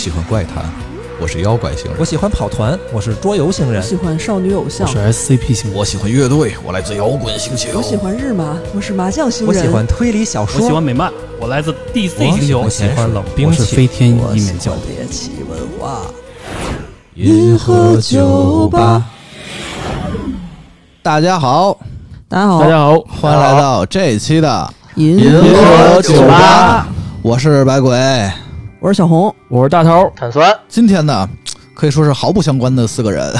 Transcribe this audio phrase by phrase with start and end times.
[0.00, 0.64] 喜欢怪谈，
[1.20, 3.82] 我是妖怪星人我；喜欢跑团，我是桌游星人。
[3.82, 7.76] 我喜欢少女偶像我，是 SCP 型，我喜欢乐队，我来自摇滚星球。
[7.76, 9.54] 我喜欢日麻，我是麻将星人。
[9.54, 12.70] 我喜欢推理小说我，喜欢美漫，我来自 DC 我星球我。
[12.70, 14.80] 喜欢冷兵我是器飞天一面教欢。
[14.88, 16.00] 猎奇文化。
[17.16, 19.04] 银河酒吧，
[21.02, 21.78] 大家好，
[22.26, 26.88] 大家好，大家好，欢迎来到这一期的银银河酒吧，
[27.20, 28.00] 我是白鬼。
[28.80, 31.28] 我是小红，我是大头，碳酸，今天呢，
[31.74, 33.30] 可以说是毫不相关的四个人，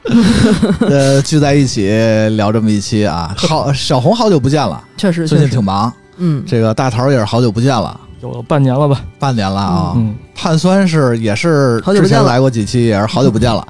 [0.80, 1.90] 呃，聚在一起
[2.30, 3.34] 聊这么一期啊。
[3.36, 5.92] 好，小红好久不见了，确实最近挺忙。
[6.16, 9.02] 嗯，这个大头也是好久不见了，有半年了吧？
[9.18, 9.92] 半年了啊。
[9.96, 13.62] 嗯，碳酸是也是之前来过几期，也是好久不见了。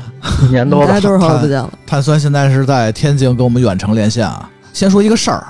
[0.44, 1.70] 一年多了，大家都是好久不见了。
[1.86, 4.48] 碳酸现在是在天津跟我们远程连线啊。
[4.72, 5.46] 先说一个事儿，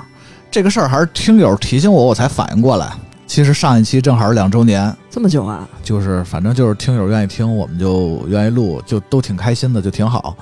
[0.51, 2.91] 这个事儿还是听友提醒我，我才反应过来。
[3.27, 5.69] 其实上一期正好是两周年，这么久啊？
[5.83, 10.37] 就是反正就是听友愿意听，我们就愿意录，就都挺开心的，就挺好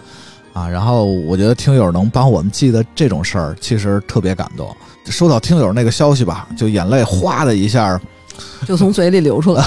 [0.52, 0.68] 啊。
[0.68, 4.68] 然后我觉得听友能帮我们记得这种事儿，其实特别感动。
[5.06, 8.00] 收到听友那个消息吧，就眼泪哗的一下，
[8.66, 9.64] 就从嘴里流出来。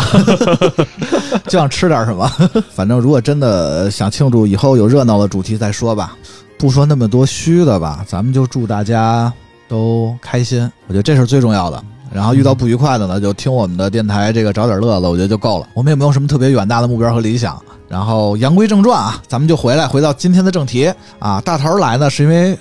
[1.45, 2.31] 就想吃点什么。
[2.71, 6.15] 反正如果真的想庆祝，以后有热闹的主题再说吧，
[6.57, 9.31] 不说那么多虚的吧，咱们就祝大家
[9.67, 11.83] 都开心，我觉得这是最重要的。
[12.11, 15.67] 然后遇到不愉快的呢，就听我们的电台，这个找点乐子，我觉得就够了。
[15.73, 17.59] 我们也没有什么特别远大的目标和理想。
[17.87, 21.39] 然后言归正传啊，咱们就回来，回到今天的正题啊。
[21.39, 22.57] 大头来呢，是因为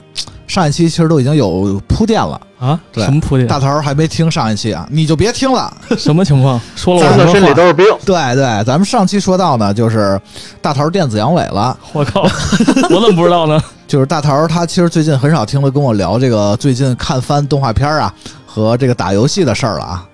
[0.47, 3.49] 上一期其实都已经有铺垫了，啊，对什么铺垫？
[3.49, 5.77] 大头还没听上一期啊，你就别听了。
[5.99, 6.61] 什么情况？
[6.77, 7.33] 说了我咱的？
[7.33, 7.85] 身里都是病。
[8.05, 10.21] 对对，咱们上期说到呢，就是
[10.63, 11.77] 大头电子阳痿了。
[11.93, 12.23] 我靠，
[12.91, 13.61] 我怎么不知道呢？
[13.89, 18.13] 就是大头他其实最近很少听了跟我聊这个最近看番动画片啊
[18.57, 20.09] 和这个打游戏的事儿了啊。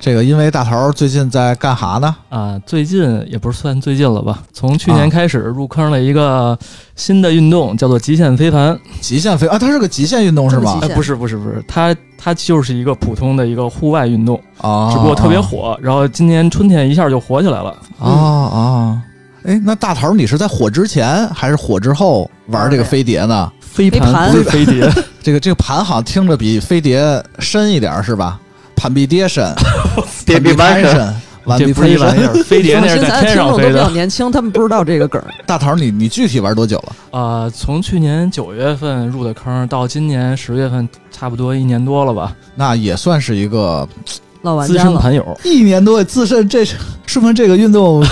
[0.00, 2.14] 这个因为大头最近在干哈呢？
[2.28, 4.40] 啊，最近也不是算最近了吧？
[4.52, 6.58] 从去啊年开始入坑了一个
[6.94, 8.78] 新的运动，叫做极限飞盘。
[9.00, 15.78] 极限飞啊，它是个极限运动是吗不是不是不是，它它就是一个普通的一个户外运动，啊，只不过特别火。
[15.80, 17.74] 然后今年春天一下就火起来了。
[17.98, 19.02] 啊啊！
[19.44, 23.50] 哎，那大头你是在火之前还是火之后玩这个飞碟呢？
[23.74, 24.88] 飞盘盘不是飞碟，
[25.20, 28.38] 这个这个盘好像听着比飞碟深一点是吧？
[28.76, 29.52] 盘比碟深，
[30.24, 31.14] 别比弯身，深，
[31.44, 31.58] 完。
[31.72, 32.32] 不是一玩意儿。
[32.44, 33.90] 飞碟那是放心，咱的在天听众都比较。
[33.90, 35.26] 年轻，他们不知道这个梗儿。
[35.44, 37.18] 大头你你具体玩多久了？
[37.18, 42.32] 啊，从去年九月份入的坑，到今年十月份，差不多一年多了吧。
[42.54, 48.04] 那也算是一个资老玩家了，深盘友，一年多资深，这是说明这个运动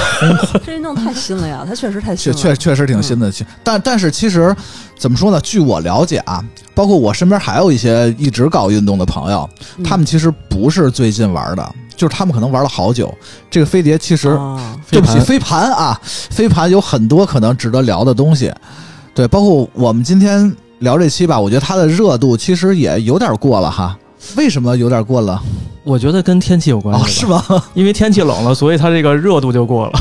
[0.65, 2.38] 这运动太新了呀，它确实太新了。
[2.38, 3.31] 确确确实挺新的，
[3.62, 4.54] 但但是其实
[4.97, 5.38] 怎么说呢？
[5.42, 6.42] 据我了解啊，
[6.75, 13.15] 包括我身边还有一些一直搞运动的朋友，嗯他们其实不是最近玩的，就是他们可能玩了好久。
[13.50, 18.50] 这个飞碟其实，啊对不起，飞飞盘啊，飞盘有很多可能值得聊的东西。
[19.15, 23.94] 对，包括我们今天聊这期吧，我觉得它的热度其实也有点过了哈。
[24.37, 25.42] 为什么有点过了？
[25.84, 27.65] 我觉得跟天气有关哦，系吧，是吗？
[27.75, 29.93] 因为天气冷了，所以它这个热度就过了，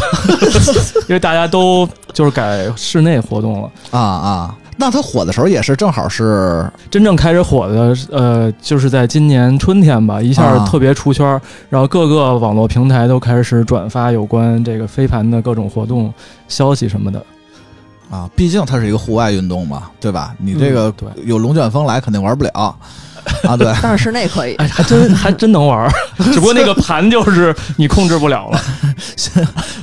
[1.09, 3.69] 因为大家都就是改室内活动了。
[3.89, 16.13] 啊啊，那它火的时候也是正好是真正开始火的，呃，就是在今年春天吧，一下啊特别出圈儿，然后各个网络平台都开始转发有关这个飞盘的各种活动
[16.47, 17.23] 消息什么的。
[18.11, 20.35] 啊，毕竟它是一个户外运动嘛，对吧？
[20.37, 20.93] 你这个
[21.23, 22.75] 有龙卷风来肯定玩不了
[23.47, 23.67] 啊，对。
[23.81, 24.55] 但是室内可以。
[24.55, 25.91] 哎，还真还真能玩儿，
[26.31, 28.59] 只不过那个盘就是你控制不了了。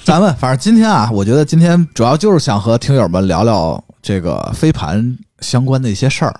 [0.04, 6.34] 咱们反正今天啊，我觉得今天主要就是想和听友们聊聊这个飞盘相关的一些事儿。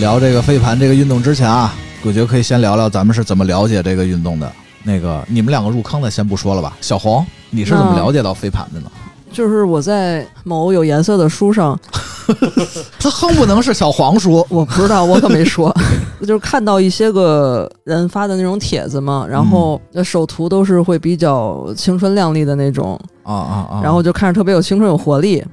[0.00, 4.50] 聊这个飞盘这个运动之前啊，我觉得可以先聊聊咱们是怎么了解这个运动的。
[4.84, 8.90] 那个你们两个入坑的先不说了吧，小红，你是怎么了解到飞盘的呢？
[9.32, 11.78] 就是我在某有颜色的书上，
[13.00, 15.74] 他哼不能是小黄书我不知道，我可没说，
[16.20, 23.80] 就是看到一些个人发的那种帖子嘛，然后嗯首图都是会比较青春靓丽的那种，啊啊啊！
[23.82, 25.44] 然后就看着特别有青春有活力，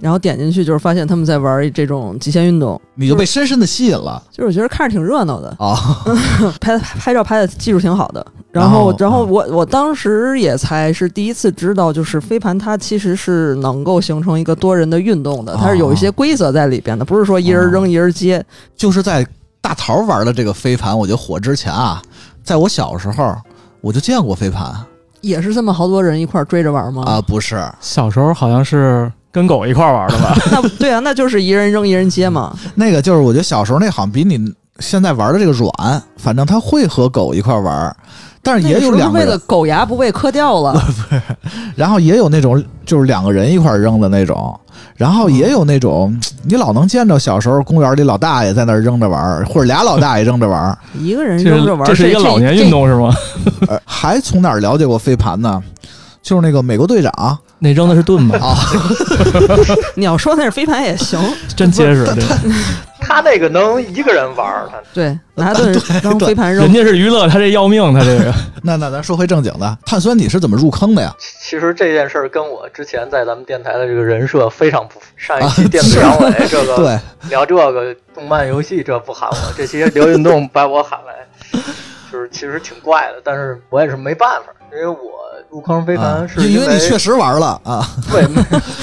[0.00, 5.76] 然后点进去就是发现他们在玩这种极限运动，你就被深深的吸引了就是我觉得看着挺热闹的，啊！
[6.60, 8.24] 拍拍照拍的技术挺好的。
[8.50, 18.44] 然后然，后然后我我当时也才是第一次知道，就是飞盘它其实是能够形成一个多人的运动的，它是有一些规则在里边的，不是说一人扔一人接。
[18.76, 19.26] 就是在
[19.60, 22.02] 大桃玩的这个飞盘，我觉得火之前啊，
[22.42, 23.34] 在我小时候，
[23.80, 24.74] 我就见过飞盘
[25.22, 27.04] 也是这么好多人一块儿追着玩吗？
[27.06, 30.36] 啊，不是，小时候好像是跟狗一块玩的吧？
[30.52, 32.54] 那对啊，那就是一人扔一人接嘛。
[32.74, 35.70] 那个就是我觉得小时候那好像比你现在玩的这个软，
[36.18, 37.96] 反正他会和狗一块玩，
[38.42, 40.78] 但是也有两为了，狗牙不被磕掉了，
[41.74, 44.58] 然后也有那种就是两个人一块扔的那种，
[44.96, 46.14] 然后也有那种
[46.44, 52.70] 你老能见着小时候公园里老大爷在那扔着玩，或者俩老大爷扔着玩， 一个人扔着玩，这是一个老年运。
[52.70, 53.14] 动是吗？
[53.68, 55.62] 呃，还从哪儿了解过飞盘呢？
[56.22, 58.38] 就是那个美国队长那扔的是盾吧？
[58.42, 58.56] 啊，
[59.64, 61.18] 这 你要说那是飞盘也行，
[61.56, 62.22] 真结实，这
[63.04, 65.72] 他那个能一个人玩儿，他对， 拿盾
[66.02, 66.72] 扔飞盘扔人。
[66.72, 71.14] 家是娱乐，他这要命，他这个那那咱说回正经的，碳酸你是怎么入坑的呀？
[71.18, 75.06] 其实这件事儿跟我之前在咱们电台的这个人设非常不符。
[75.16, 76.98] 上一啊期电子阳痿这个对，
[77.30, 81.60] 聊这个动漫游戏这不喊我，这期聊运动把我喊来，
[82.12, 84.96] 就是其实挺怪的，但是我也是没办法，因为我
[85.52, 88.26] 入坑飞啊盘是因为确实玩了啊对，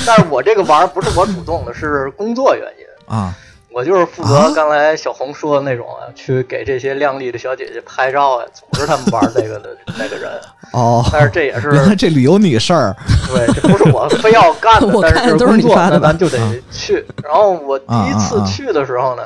[0.05, 3.13] 但是我这个玩不是我主动的，是工作原因。
[3.13, 3.35] 啊
[3.71, 10.29] 我就是负啊责刚才小红说的那种啊，去给这些靓丽的小姐姐拍照啊，组织他们玩那个的那个人。
[10.73, 12.95] 哦，但是这也是 这里有你事儿
[13.31, 16.39] 对，这不是我非要干的 我，但是看的都是工作，那咱就得
[16.71, 17.05] 去。
[17.23, 19.23] 然后我第一次去的时候呢，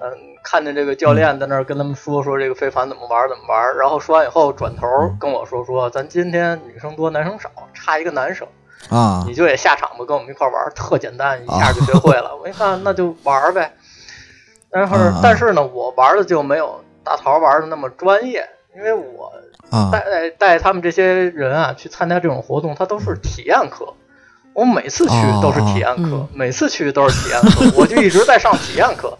[0.00, 0.08] 嗯，
[0.50, 4.86] 看见这个教练在那儿跟他们说说这个飞盘怎么玩怎么玩，然后说完以后转头
[5.20, 8.48] 跟我说说，咱今天女生多男生少，差一个男生，
[8.88, 9.22] 啊。
[9.26, 12.34] 你就也下场吧，跟我们一块玩，特简单，一下就学会了。
[12.34, 13.74] 我一看那就玩呗。
[14.70, 19.30] 但是但是呢，我玩的就没有大桃玩的那么专业，因为我
[19.68, 19.90] 啊。
[19.92, 23.92] 带带他们这些人啊去参加这种活动，他都是体验课。
[24.54, 29.16] 我每次去都是体验课，哦嗯每次去都是体验课，我就一直在上体验课，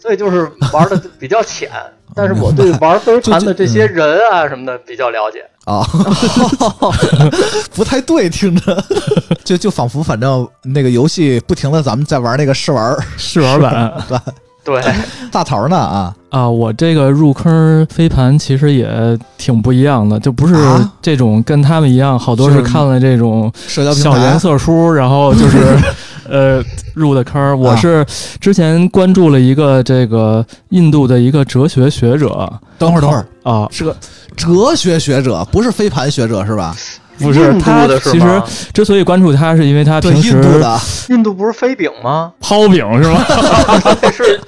[0.00, 1.70] 所以就是玩的比较浅。
[2.12, 5.44] 但是我对玩飞盘的这些人啊什么的比较了解。
[5.64, 5.80] 啊，
[7.72, 8.84] 不太对，听着
[9.44, 14.18] 就就仿佛反正那个游戏不停的咱们在玩那个试玩试玩版对，
[15.32, 16.48] 大头呢啊啊。
[16.48, 25.76] 我这个入坑飞盘其实也挺不一样的，就不是啊这种跟他们一样，好多是是看了这种社交小颜色书，然后就是
[26.28, 26.62] 呃
[26.94, 27.56] 入的坑儿。
[27.56, 28.04] 我啊是
[28.40, 33.96] 之前关注了一个这个印度的一个哲学学者等会儿等会儿啊，是个
[34.36, 36.76] 哲学学者，不是飞盘学者是吧？
[37.20, 38.42] 不是他其实？
[38.72, 42.32] 之所以关注他，是因为他对，平时印度的印度不是飞饼吗？
[42.40, 43.24] 抛饼是吗？
[44.12, 44.40] 是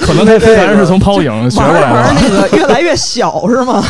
[0.00, 2.14] 可能那飞盘是从抛饼学过来的。
[2.20, 3.82] 那个越来越小是吗？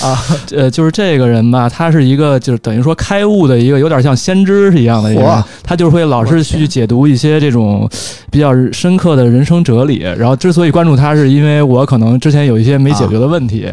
[0.54, 7.88] 呃，就是这个人吧，他是一个就是等于说开悟的一个有点像先知是一样的一个人嚯，他就会老是去解读一些这种
[8.30, 10.04] 比较深刻的人生哲理。
[10.16, 13.66] 然后之所以关注他，是因为我可能之前有一些没解决的问题。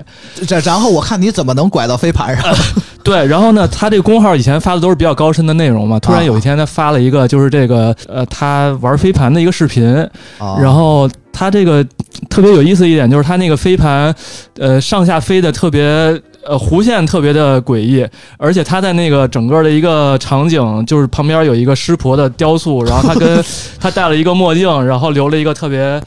[0.47, 2.45] 这，然后我看你怎么能拐到飞盘上
[3.03, 9.95] 对，然后呢，他这个公号以前发的都是比较高深的内容嘛，突然有一天他发了一个就是这个呃他玩飞盘的一个视频，
[10.37, 11.85] 啊然后他这个
[12.29, 14.13] 特别有意思一点就是他那个飞盘，
[14.57, 15.83] 呃，上下飞的特别
[16.45, 18.05] 呃弧线特别的诡异，
[18.37, 23.43] 而且他在那个整个的一个场景，就是旁边有一个湿婆的雕塑，然后他跟
[23.79, 26.01] 他戴了一个墨镜，然后留了一个特别。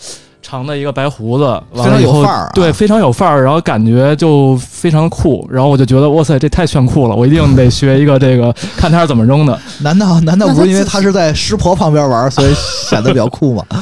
[0.46, 9.58] 长的一个白胡子，完了以后非常有范儿啊对，非常有范儿，然后感觉就非常酷，然后我就觉得哇塞，这太炫酷了，我一定得学一个这个，看他是怎么扔的。
[9.82, 13.64] 难道难道不是因为他是在湿婆旁边玩，所以显得比较酷吗？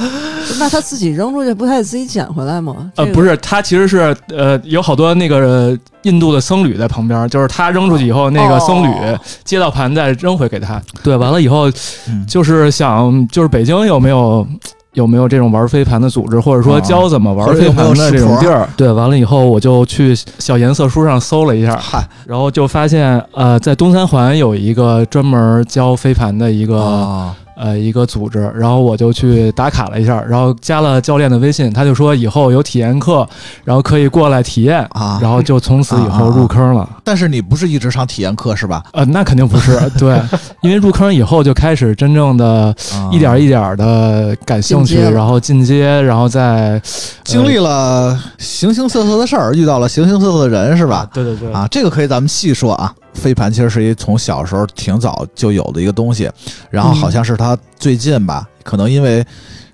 [0.59, 2.91] 那他自己扔出去，不他得自己捡回来吗？
[2.97, 10.79] 呃，这个不是，他其实是呃，有好多那个、呃印度的僧侣在旁边，就是他扔出去以后，那个僧侣哦接到盘再扔回给他。
[11.03, 11.67] 对，完了以后
[12.07, 14.47] 嗯就是想，就是北京有没有？
[14.95, 16.81] 有没有这种玩飞盘的组织，或者说啊。
[16.81, 18.69] 教怎么玩飞盘的这种地儿？
[18.77, 22.05] 对，完了以后我就去小颜色书上搜了一下，嗨。
[22.27, 33.27] 然后就发现，呃，在东三环有一个专门教飞盘的一个、啊呃一个组织，然后我就去打卡了一下，然后加了教练的微信，他就说以后有体验课，
[33.65, 35.19] 然后可以过来体验，啊！
[35.21, 36.89] 然后就从此以后入坑了。
[37.03, 38.83] 但是你不是一直上体验课是吧？
[38.93, 40.21] 呃，那肯定不是， 对，
[40.63, 46.81] 因为入坑以后就开始真正的啊一点一点的感兴趣，然后进阶，然后再
[47.25, 51.09] 经历了形形色色的事儿，遇到了形形色色的人是吧？
[51.13, 52.93] 对对对啊，这个可以咱们细说啊。
[53.15, 56.31] 飞盘其实是一从小时候挺早就有的一个东西，
[56.71, 59.25] 然后好像是他最近吧，可能因为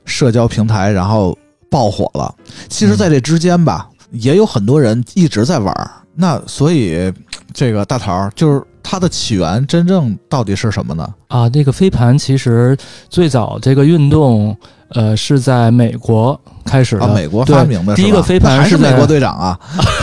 [0.05, 1.37] 社交平台然后
[1.69, 2.33] 爆火了。
[2.69, 5.91] 其实，在这之间吧，也有很多人一直在玩儿。
[6.15, 7.13] 那所以，
[7.53, 11.09] 这个大桃儿就是它的起源真正到底是什么呢？
[11.29, 12.77] 啊，这个飞盘其实
[13.09, 14.55] 最早这个运动，
[14.91, 17.07] 呃，是在美国开始的。
[17.07, 19.59] 啊，美国发明的，第一个飞盘那还是美国队长啊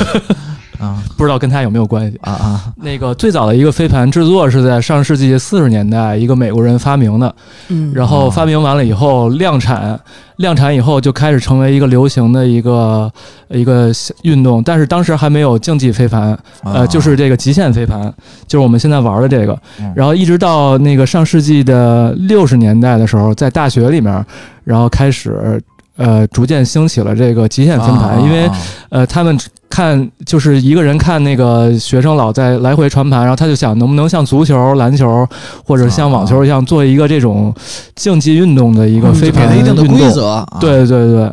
[0.79, 1.01] 啊。
[1.17, 2.17] 不知道跟他有没有关系。
[2.21, 2.73] 啊啊。
[2.77, 7.33] 那个最早的一个飞盘制作是在上世纪四十年代，一个美国人发明的，
[7.69, 9.99] 嗯，然后发明完了以后量产，
[10.37, 13.11] 量产以后就开始成为一个流行的一个
[13.49, 13.91] 一个
[14.23, 18.13] 运动，但是当时还没有竞技飞盘，呃，啊就是这个极限飞盘，
[18.47, 19.57] 就是我们现在玩的这个。
[19.79, 19.93] 嗯。
[19.95, 24.25] 然后一直到那个上世纪的六十年代的时候，在大学里面，
[24.63, 25.61] 然后开始
[25.95, 28.49] 呃逐渐兴起了这个极限分啊盘，因为
[28.89, 29.37] 呃他们
[29.69, 35.27] 看就是一个人看那个学生老在来回传盘，然后他就想能不能像足球、篮球
[35.65, 37.53] 或者像网球一样做一个这种
[37.95, 40.11] 竞技运动的一个飞盘它一定的规。
[40.11, 41.31] 则，啊对对对，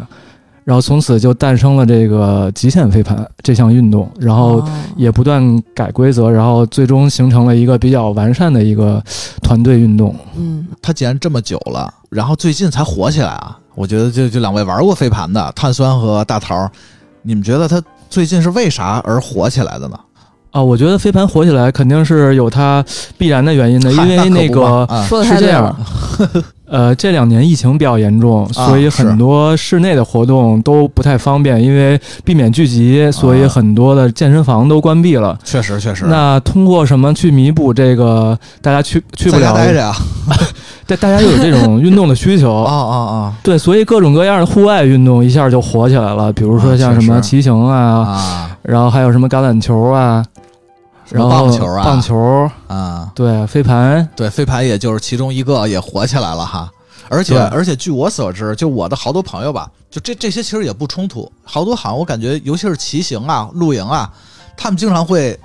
[0.65, 9.03] 然后从此就诞生了这个极限飞盘这项运动，然后哦也不断改规则，然后最终形成了一个比较完善的一个
[9.43, 10.15] 团队运动。
[10.37, 13.59] 嗯，它既然这么久了，然后最近才火起来啊！
[13.75, 16.69] 我觉得就就两位玩过飞盘的碳酸和大桃，
[17.23, 17.83] 你们觉得它
[18.15, 19.99] 最近是为啥而火起来的呢？
[20.53, 22.85] 啊，我觉得飞盘火起来肯定是有它
[23.19, 25.77] 必然的原因的，因为那个啊说的是这样
[26.67, 35.37] 呃，这两年疫情比较严重，啊所以很多室内的活动都不太方便，因为避免聚集，所以啊很多的健身房都关闭了。
[35.43, 39.93] 确实确实，那通过什么去弥补这个大家去去不了待着呀，
[40.87, 42.73] 对，大家有这种 运动的需求啊。
[42.73, 48.59] 啊啊对，所以各种各样的户外运动一下就火起来了，比如说啊像什么骑行啊，啊！
[48.63, 50.25] 然后还有什么橄榄球啊，
[51.11, 56.71] 然后棒球啊棒球，啊，对，飞盘，对，飞盘也就是其中一个也火起来了哈。
[57.11, 64.11] 而且而且据我所知，就我的好多朋友吧，就这这些其实也不冲突，好多好像我感觉，尤其是骑行啊、露营啊，
[64.57, 65.39] 他们经常会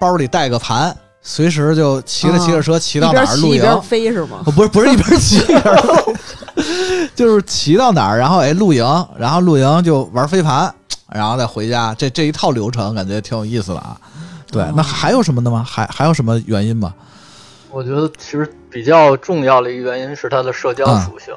[0.00, 3.60] 包里带个盘，随时就骑着骑着车骑到哪儿露营。
[3.60, 4.42] 边飞是吗？
[4.44, 6.16] 哦不是不是一边骑一边露，
[7.14, 8.84] 就是骑到哪儿，然后哎露营，
[9.16, 10.74] 然后露营就玩飞盘，
[11.12, 13.96] 然后再回家，这这一套流程感觉挺有意思的啊。
[14.50, 15.64] 对，那还有什么的吗？
[15.66, 16.92] 还还有什么原因吗？
[17.70, 21.32] 我觉得其实比较重要的一个原因是它的社交属性。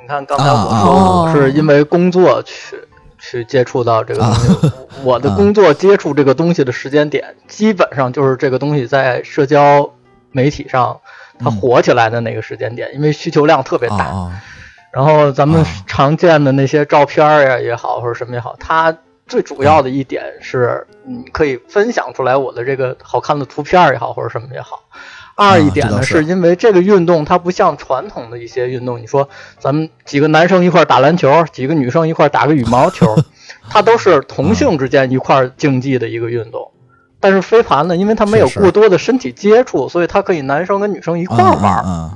[0.00, 2.76] 你看刚才我啊说啊是因为工作去
[3.22, 4.74] 去接触到这个东西，啊
[5.04, 9.88] 我的工作接触这个东西的时间点，基本上就是这个东西在社交
[10.32, 11.00] 媒体上
[11.38, 14.30] 它嗯火起来的那个时间点，因为需求量特别大。
[14.90, 18.94] 然后咱们啊常见的那些照片儿呀也好，或者什么也好，它
[19.26, 24.82] 最主要的一点是，你可以分享出来我的这个好看的图片儿也好，或者什么也好。
[25.42, 26.18] 二一点呢，是。
[26.18, 33.16] 是因为这个运动它不像传统的一些运动，你说咱们几个男生一块儿打篮球，几个女生一块儿打个羽毛球，
[33.68, 36.70] 它都是同性之间一块儿竞技的一个运动。
[37.20, 42.10] 但是飞盘呢，因为它没有过多的身体接触，所以它可以男生跟女生一块儿玩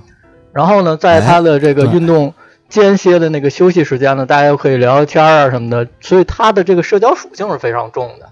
[0.53, 2.35] 然后呢，在它的这个运动
[2.69, 8.29] 间歇的那个休息时间呢，大家又可以聊聊天啊什么的，所以它的这个社交属性是非常重的。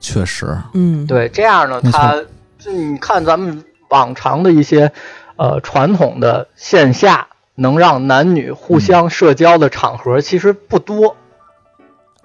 [0.00, 2.20] 确实，嗯，对，这样呢，它
[2.58, 4.92] 就你看咱们往常的一些
[5.36, 11.14] 呃传统的线下能让男女互相社交的场合其实不多，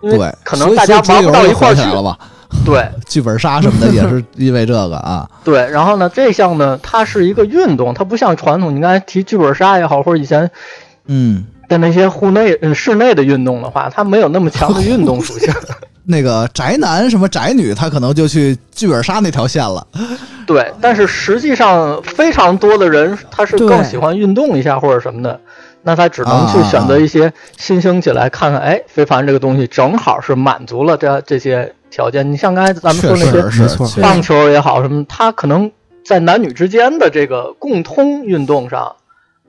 [0.02, 1.82] 因为对，可能大家玩不到一块儿去。
[1.82, 2.18] 了吧？
[2.64, 5.30] 对 剧本杀什么的也是因为这个啊。
[5.44, 10.50] 对，然后呢，这项呢，它是一个运动，它不像传统，你刚才提剧本杀也好，或者以前
[11.08, 15.54] 嗯，的那些户内、呃室内的运动的话，它没有那么强的运动属性。
[16.08, 19.88] 那个宅男什么宅女，他可能就去剧本杀那条线了。
[20.46, 25.42] 对，但是实际上非常多的人他是更喜欢运动一下或者什么的，
[25.82, 32.32] 那他只能去选择一些新兴起来看看，哎，飞凡这个东西正好是满足了这这些条件。
[32.32, 35.72] 你像刚才咱们说那些棒球也好什么，它可能
[36.06, 38.96] 在男女之间的这个共通运动上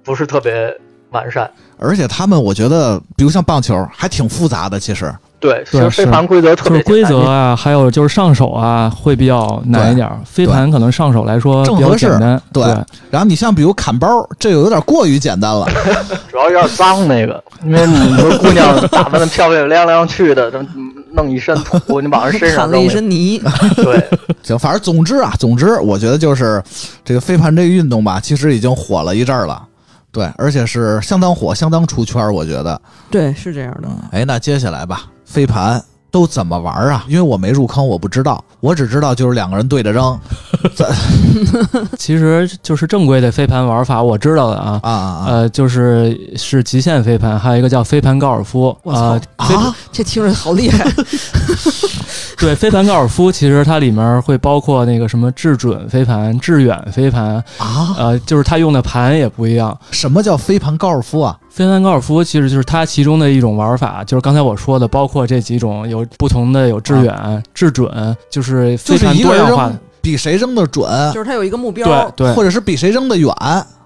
[0.02, 0.74] 不是特别
[1.10, 1.50] 完善。
[1.78, 4.80] 而且他们我觉得，比如像棒球，还挺复杂的。
[4.80, 10.10] 其实，对，其实飞盘规则特就是规则啊，还有就是上手啊，会比较难一点。
[10.24, 12.64] 飞盘可能上手来说比较正合适简单，对
[13.10, 15.66] 然后你像比如砍包，这个有点过于简单了。
[16.30, 20.64] 主要有点脏那个，因为你说姑娘打扮的漂漂亮亮去的，这
[21.12, 23.40] 弄一身土，你往人身上 弄了一身泥，
[23.76, 24.02] 对，
[24.42, 26.62] 行，反正总之啊，总之，我觉得就是
[27.04, 29.62] 这个飞盘这个运动吧，其实已经火了一阵儿了。
[30.16, 32.80] 对，而且是相当火，相当出圈儿，我觉得。
[33.10, 33.88] 对，是这样的。
[34.12, 35.84] 哎，那接下来吧，飞盘
[36.16, 37.04] 都怎么玩啊？
[37.08, 40.18] 因为我没入坑，我不知道，我只知道就是两个人对着扔
[41.98, 44.80] 其实就是正规的飞盘玩法，我知道的啊。
[44.82, 45.24] 啊啊啊！
[45.28, 49.20] 呃，就是是极限飞盘，还有一个叫飞盘高尔夫我操啊。
[49.36, 50.90] 啊这听着好厉害，
[52.40, 57.94] 对，飞盘高尔夫其实它里面会包括那个什么至准飞盘、致远飞盘，啊！
[57.98, 59.78] 呃，就是它用的盘也不一样。
[59.90, 61.36] 什么叫飞盘高尔夫啊？
[61.56, 69.72] 飞盘高尔夫其实就是它其中的一种玩法，就是刚才我说的，包括这几种有不同的有致远、致准，就是非常就是一个人多样化。
[70.02, 73.32] 比谁扔的准，就是它有一个目标，对对或者是比谁扔的远。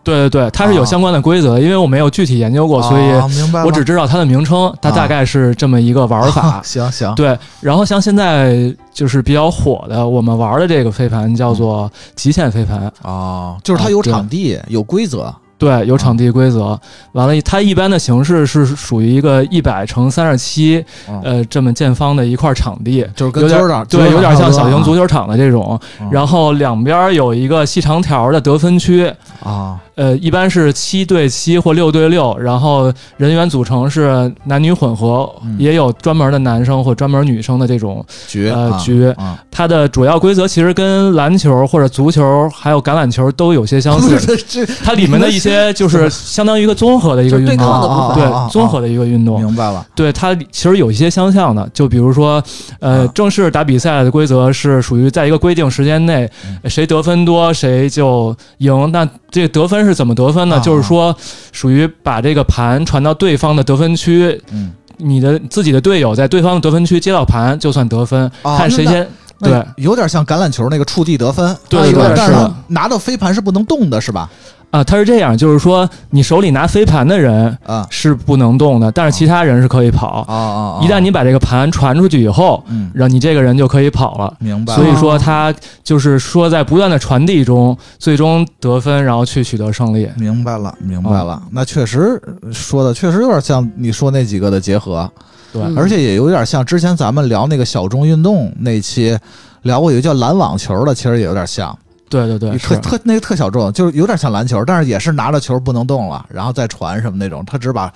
[0.02, 6.60] 对对对，它是有啊相关的规则的，因为我没有具体研究过，所以啊明白我只知道它的名称，它啊大概是这么一个玩法。
[6.64, 15.32] 行行，对，然后像现在就是比较火的，我们玩的这个飞盘叫做极限飞盘，哦，就是它有场地，有规则。
[15.60, 16.76] 对，有场地规则。
[17.12, 25.78] 完了，它一般的形式是属于一个一百乘三十七，嗯呃，这么见方的一块场地，就是跟有点足球场对，有点像小型足球球场的这种。
[26.00, 29.06] 嗯然后两边有一个细长条的得分区，
[29.42, 38.52] 啊呃，一般是七对七或六对六，然后人员组成是男女混合，嗯也有专门的男生或专门女生的这种局
[38.82, 39.06] 局。
[39.18, 44.18] 啊，它的主要规则其实跟篮球或者足球还有橄榄球都有些相似，
[44.82, 49.40] 它里面的一些就是相当于一个综合的一个运动对抗的部分对综合的一个运动。
[49.40, 52.42] 明白了对它其实有一些相像的，就比如说，
[52.78, 58.90] 呃，啊正式打比赛的规则是属于在一个规定时间内，嗯谁得分多谁就赢。
[58.92, 60.56] 那这个得分是怎么得分呢？
[60.56, 61.14] 啊就是说，
[61.52, 69.06] 属于把这个盘传到对方的得分区，嗯，你的自己的队友在对方的得分区接到盘就算得分，看谁先。
[69.42, 74.28] 对有点像橄榄球那个触地得分，对但是拿到飞盘是不能动的，是吧？
[74.70, 80.20] 啊，他是这样，就是说你手里拿飞盘的人啊是不能动的，但是其他人是可以跑。
[80.28, 80.80] 啊啊！
[80.82, 84.32] 一旦你把这个盘传出去以后，嗯，然后你这个人就可以跑了。
[84.38, 90.08] 明白了，所以说，他就是说在不断的传递中，最终得分，然后去取得胜利。
[90.16, 91.42] 明白了，明白嗯了。
[91.50, 92.20] 那确实
[92.52, 95.10] 说的确实有点像你说那几个的结合，
[95.52, 99.18] 对，嗯而且也有点像之前咱们聊那个小众运动那期
[99.62, 101.76] 聊过有一个叫篮网球的，其实也有点像，
[102.10, 107.90] 对对对，特特那个特小众，就是有点像篮球，但是也是拿着球不能动了，然后再传什么那种，他只把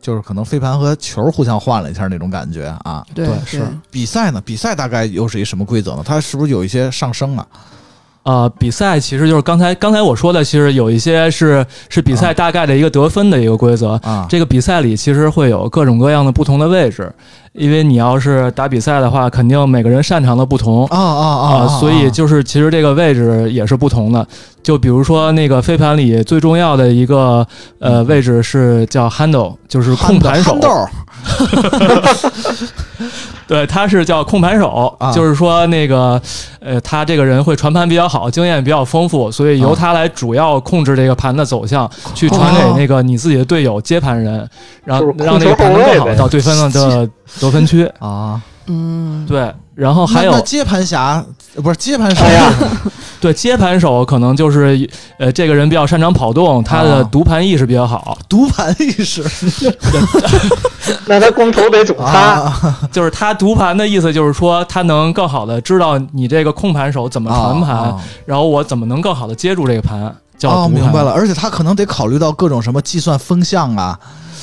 [0.00, 3.04] 就是可能飞盘和球互相换了一下那种感觉啊。
[3.12, 4.40] 对对是比赛呢？
[4.40, 6.02] 比赛大概又是一什么规则呢？
[6.06, 7.44] 它是不是有一些上升啊？
[8.26, 13.92] 呃，比赛其实就是刚才刚才我说的，其实有一些是是比赛大概的一个得分的一个规则。
[14.02, 17.08] 啊，这个比赛里其实会有各种各样的不同的位置，
[17.52, 20.84] 因为你要是打比赛的话，肯定每个人擅长的不同。
[20.86, 21.78] 啊啊啊啊！
[21.78, 24.26] 所以就是其实这个位置也是不同的。
[24.60, 27.46] 就比如说那个飞盘里最重要的一个
[27.78, 30.58] 呃位置是叫 handle，就是控盘手
[33.46, 35.12] 对，他是叫控盘手，啊。
[35.12, 36.20] 就是说那个
[36.60, 44.48] 呃，他这个人会传盘比较好，经验比较丰富，所以由啊他来主要控制这个盘的走向，去传给那个你自己的队友接盘人，
[44.84, 47.08] 然后就是让那个盘能更好到对方的
[47.40, 47.88] 得分区。
[47.98, 51.22] 啊，嗯，对，然后还有接盘侠
[51.54, 52.24] 呃不是接盘手。
[52.24, 52.50] 哎呀
[53.20, 59.24] 对接盘手可能就是呃，这个人比较擅长跑动，他的啊读盘意识比较好，读盘意识？
[61.06, 62.78] 那他光头得总他，啊。
[62.92, 67.96] 就是他读盘的意思就是说他能更好的知道你这个控盘手怎么传盘，啊。
[68.24, 70.68] 然后我怎么能更好的接住这个盘，叫哦。
[70.68, 73.98] 明白了，而且他可能得考虑到各种什么计算风向啊，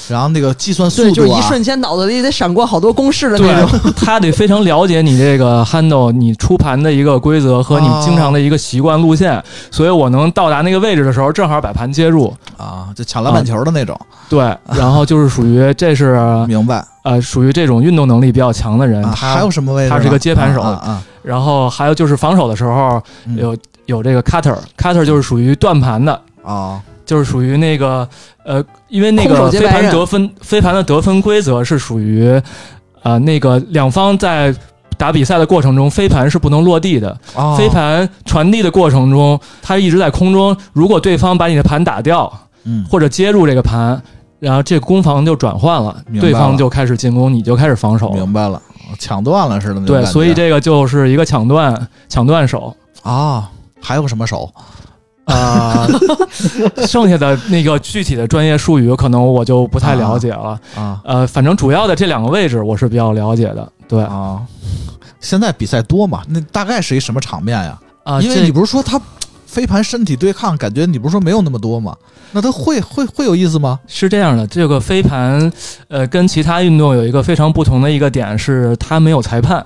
[0.09, 12.33] 然后那个计算速对，就是一瞬间脑子里得闪过好多公式的那对种。， 他得非常了解你这个 handle 你出盘的一个规则和你经常的一个习惯路线，所以我能到达那个位置的时候，正好把盘接住。
[12.57, 16.85] 啊，就抢篮板球的那种，对，然后就是属于这是明白？
[17.03, 19.89] 呃属于这种运动能力比较强的人，啊，他还有什么位置？
[19.89, 26.13] 他是个接盘手啊啊，然后还有就是防守的时候嗯有有这个 cutter，cutter 就是属于断盘的。
[26.43, 28.07] 啊就是属于那个
[28.45, 32.41] 呃，因为那个飞盘得分，飞盘的得分规则是属于
[33.01, 34.53] 呃那个两方在
[34.97, 37.17] 打比赛的过程中，飞盘是不能落地的。
[37.35, 40.55] 啊，飞盘传递的过程中，它一直在空中。
[40.71, 42.31] 如果对方把你的盘打掉，
[42.63, 44.01] 嗯或者接住这个盘，
[44.39, 48.11] 然后这攻防就转换了，了对方就开始进攻，你就开始防守。
[48.11, 48.61] 明白了，
[48.99, 52.73] 抢断了似的那种对，所以这个就是一个抢断抢断手。
[53.01, 53.49] 啊，
[53.81, 54.49] 还有什么手？
[55.33, 55.87] 啊、
[56.85, 60.59] 剩下的那个具体的专业术语，可能我就不太了解了。
[60.75, 63.71] 啊呃，反正主要的这两个位置我是比较了解的。
[63.87, 64.41] 对啊、啊，
[65.21, 66.21] 现在比赛多嘛？
[66.27, 67.79] 那大概是一什么场面呀？
[68.03, 68.99] 啊因为你不是说他
[69.45, 71.95] 飞盘身体对抗，感觉你不是说没有那么多吗？
[72.31, 73.79] 那他会会会有意思吗？
[73.87, 75.51] 是这样的，这个飞盘，
[75.87, 79.65] 呃，跟其他运动有一个非常不同的一个点是，它没有裁判。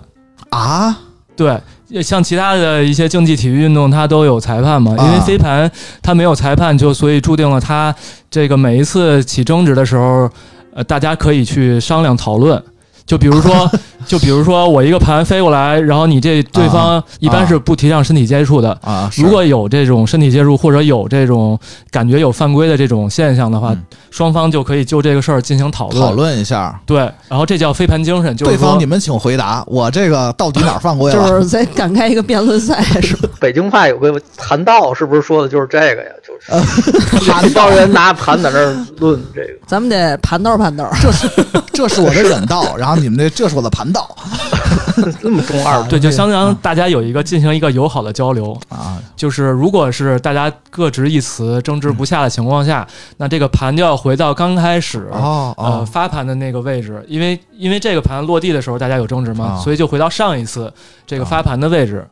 [0.49, 0.95] 啊
[1.35, 1.59] 对，
[2.01, 4.95] 像其他的一些竞技体育运动，它都有裁判嘛。
[4.97, 5.71] 啊因为飞盘
[6.01, 7.95] 它没有裁判，就所以注定了它
[8.29, 10.29] 这个每一次起争执的时候，
[10.73, 12.61] 呃，大家可以去商量讨论。
[13.07, 13.71] 就比如说，
[14.05, 18.77] 就比如说我一个盘飞过来，然后你这对方一般是不提倡身体接触的。
[18.83, 21.57] 啊，是如果有这种身体接触，或者有这种
[21.89, 26.01] 感觉有犯规的这种现象的话，嗯双方就可以就这个事儿进行讨论。
[26.01, 31.37] 讨论一下，对，然后这叫飞盘精神，就是说对方你们请回答，我这个到底哪儿犯规 了就？
[31.37, 33.29] 是在展开一个辩论赛，是吧？
[33.39, 36.09] 北京派有个盘道，是不是说的就是这个呀？
[36.25, 39.49] 就是盘一帮人拿盘在那儿论这个。
[39.67, 40.89] 咱们得盘道盘道。
[40.99, 41.29] 这是
[41.71, 44.15] 这是我的忍道，然后你们这这是我的盘道
[45.21, 45.83] 这么中二？
[45.87, 48.57] 对，就相当大家有一个进行一个友好的交流。
[48.69, 52.85] 啊，就是如果是大家各执一词、争执不下的情况下，
[53.17, 55.09] 那这个盘就要回到刚开始。
[55.11, 60.71] 呃，发盘的那个位置，因为因为这个盘落地的时候大家有争执嘛，啊所以就回到上一次
[61.05, 62.07] 这个发盘的位置，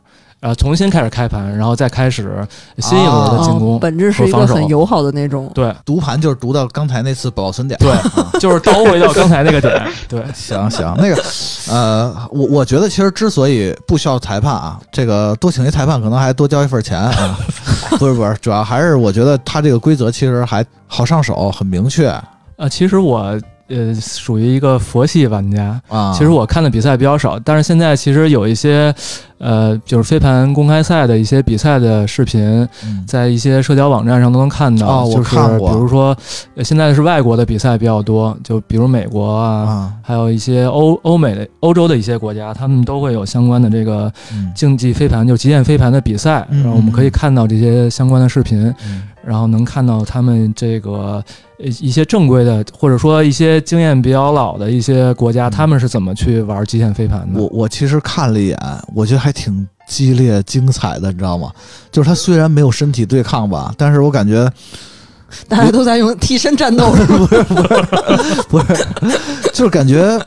[0.46, 2.46] 呃，重新开始开盘，然后再开始
[2.78, 3.74] 新一轮的进攻。
[3.74, 5.50] 哦本质是一个和防守很友好的那种。
[5.52, 8.00] 对读盘就是读到刚才那次保存点，对啊
[8.38, 9.74] 就是倒回到刚才那个点。
[10.08, 11.20] 对， 行行，那个，
[11.68, 17.36] 呃，我我觉得其实之所以不需要裁判啊，这个多请一裁判可能还多交一份钱啊，
[17.98, 22.08] 不是不是，主要还是我觉得他这个规则其实还好上手，很明确
[22.56, 23.36] 呃，其实我
[23.68, 26.12] 呃属于一个佛系玩家，啊。
[26.12, 28.94] 其实我看的比赛比较少，但是现在其实有一些，
[29.38, 33.04] 呃，就是飞盘公开赛的一些比赛的视频，嗯。
[33.06, 35.04] 在一些社交网站上都能看到。
[35.10, 35.70] 就是看过。
[35.70, 36.16] 比如说，
[36.54, 44.52] 呃现在是外国的比赛比较多，就比如美国啊，啊，还有一些欧欧美的欧洲的一些国家，他们都会有相关的这个嗯。
[44.54, 51.22] 竞技飞盘，就极限飞盘的比赛，嗯然后我们可以看到这些相关的视频，嗯然后能看到他们这个
[51.58, 57.40] 呃一些正规的，或者说一些经验比较老的一些国家，嗯他们是怎么去玩极限飞盘的。
[57.40, 58.58] 我我其实看了一眼，
[58.94, 61.50] 我觉得还挺激烈精彩的，你知道吗？
[61.90, 64.48] 就是他虽然没有身体对抗吧，但是我感觉
[65.48, 68.44] 大家都在用替身战斗， 不是不是？
[68.48, 68.86] 不是，
[69.52, 70.20] 就是感觉，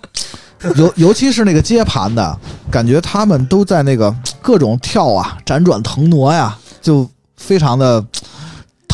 [0.76, 2.38] 尤尤其是那个接盘的，
[2.70, 8.04] 感觉他们都在那个各种跳啊、辗转腾挪呀，就非常的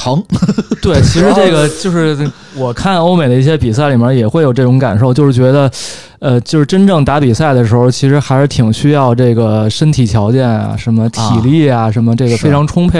[0.05, 0.23] 疼。
[0.83, 2.15] 对，其实这个就是
[2.57, 5.69] 我看欧美的一些比赛里面也会有这种感受，就是觉得，
[6.19, 12.99] 呃，就是真正打比赛的时候，其实还是挺需要这个身体条件啊，什么体力啊，什么这个非常充沛，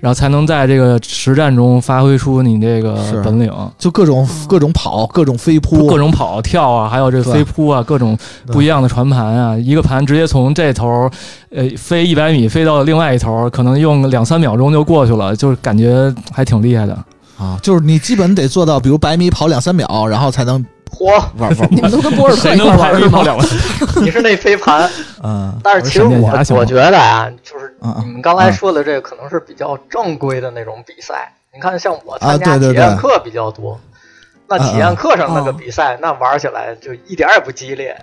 [0.00, 3.52] 然后才能在这个实战中发挥出你这个本领。
[3.78, 11.10] 就各种各种跑，各种飞扑，各种跑、跳啊，还有这飞扑啊，各种不一样的传盘啊，一个盘直接从这头，
[11.50, 16.96] 呃，飞一百米飞到另外一头，可能用两三秒钟就过去了，就是感觉还挺厉害的。
[17.38, 21.68] 啊，就是你基本得做到，比如百米跑两三秒，然后才能嚯，玩玩。
[21.70, 22.60] 你们都跟波尔特一？
[24.02, 24.90] 你是那飞盘，
[25.22, 31.32] 嗯但是其实我我觉得啊，就是你们刚才说的这个可能是比较正规的那种比赛。
[31.54, 33.78] 你看，像我啊参加体对对对验课比较多，
[34.48, 37.96] 那体验课上那个比赛，那玩起来就一点也不激烈。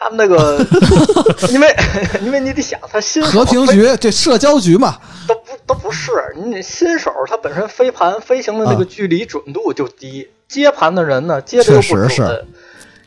[0.00, 0.64] 他们那个，
[1.50, 1.76] 因为
[2.22, 4.96] 因为你得想，他新和平局这社交局嘛，
[5.26, 5.37] 都不
[5.68, 12.44] 都不是，你新手他本身飞盘飞行的那个啊距离准度就低，接盘的人呢接的又不准是。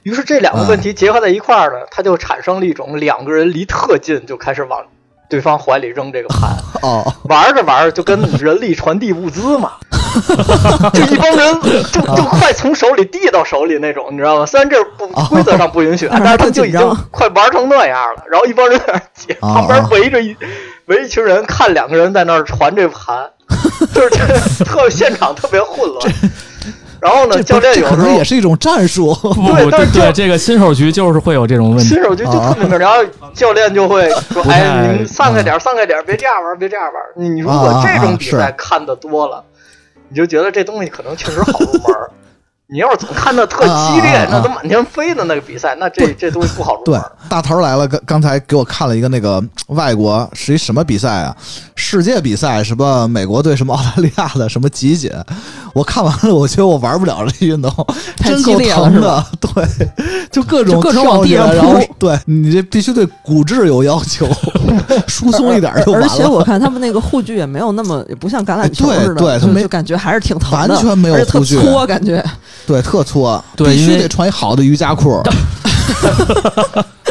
[0.03, 4.85] 于是这两个问题结合在一块儿呢，他就产生了一种两个人离特近就开始往
[5.29, 9.73] 对方怀里扔这个盘， 哦，玩着玩着就跟人力传递物资嘛，
[10.93, 14.45] 就一帮人就就快从手里递到手里那种，你知道吗？
[14.45, 18.23] 虽然这不哦规则上不允许， 但是他就已经快玩成那样了。
[18.29, 20.35] 然后一帮人在那旁边围着一
[20.91, 23.29] 围一群人看两个人在那儿传这盘，
[23.93, 26.13] 就是这特现场特别混乱。
[26.99, 29.11] 然后呢，教练有时候能也是一种战术。
[29.15, 32.03] 不不对但是对，这个新手局就是会有这种问题新。
[32.03, 39.43] 手局就特别明，然后教练就会说：“不太哎，你们散开点，散开点，别这样玩，别这样玩。”你你如果这种比赛看的多了，
[40.09, 42.11] 你就觉得这东西可能确实好入门儿。
[42.73, 51.35] 你要是总看那特激烈啊啊啊，那都满天飞的那个比赛，那这这东西不好入对。，大头来了，刚刚才给我看了一个那个外国是一什么比赛啊？
[51.75, 55.11] 世界比赛，什么美国对什么澳大利亚的什么集锦，
[55.73, 57.69] 我看完了，我觉得我玩不了这运动，
[58.15, 59.25] 太真够激烈了疼的。
[59.41, 59.87] 对，
[60.31, 64.25] 就各种就各种往地上扑对你这必须对骨质有要求，
[65.09, 66.07] 疏松一点就完了。
[66.07, 71.15] 而且我看他们那个护具也没有那么，也不像橄榄球似的，对他没就就感觉还是挺疼的，完全没有
[71.85, 72.23] 感觉
[72.65, 75.21] 对特搓，对因为必须得穿一好的瑜伽裤。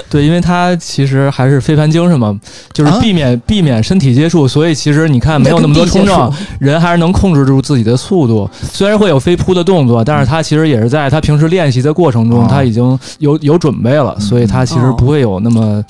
[0.09, 2.37] 对，因为他其实还是飞盘精神嘛，
[2.73, 8.51] 就是啊避免、避免身体接触，所以其实你看没有那么多冲撞，人还是能控制住自己的速度。
[8.73, 15.81] 虽然会有飞扑的动作，但是他其实也是在他平时练习的过程中，哦他已经有有准备了，所以他其实不会有那么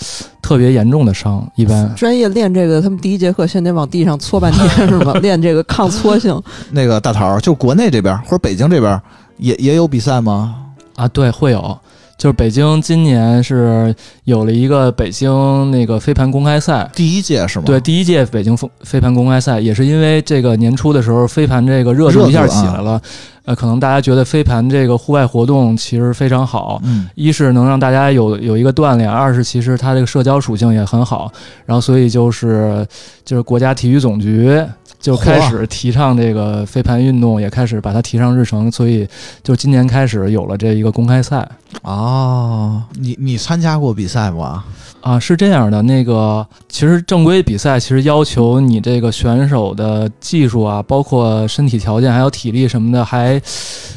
[0.43, 1.43] 特别严重的伤。
[1.55, 5.15] 一般专业练这个，他们第一节课先得往地上搓半天是吧？
[5.23, 6.39] 练这个抗搓性。
[6.73, 9.01] 那个大头儿，就国内这边或者北京这边
[9.41, 10.57] 也也有比赛吗？
[10.97, 11.79] 啊，对，会有。
[12.19, 17.65] 就是北京今年是有了一个北京那个飞盘公开赛，第一届是吗？
[17.65, 23.01] 对，第一届北京飞飞盘公开赛，也是因为这个年初的时候，飞盘这个热度一下起来了。
[23.47, 31.33] 呃，可能大家觉得飞盘这个户外活动其实非常好，嗯，一是能让大家有有一个锻炼，二是其实它这个社交属性也很好。
[31.65, 32.87] 然后，所以就是
[33.25, 34.63] 就是国家体育总局
[35.01, 38.71] 就开始提倡这个飞盘运动，也开始把它提上日程。
[38.71, 39.09] 所以，
[39.43, 41.49] 就今年开始有了这一个公开赛。
[41.83, 44.65] 哦，你你参加过比赛吗？
[45.01, 53.41] 啊，是这样的，那个其实正规比赛其实要求你这个选手的技术啊，包括身体条件还有体力什么的，还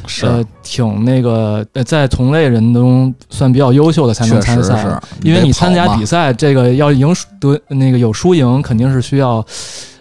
[0.06, 9.44] 是呃挺那个呃在同类人中算比较优秀的才能参赛，因为你参加比赛，这个要赢得那个有输赢，肯定是需要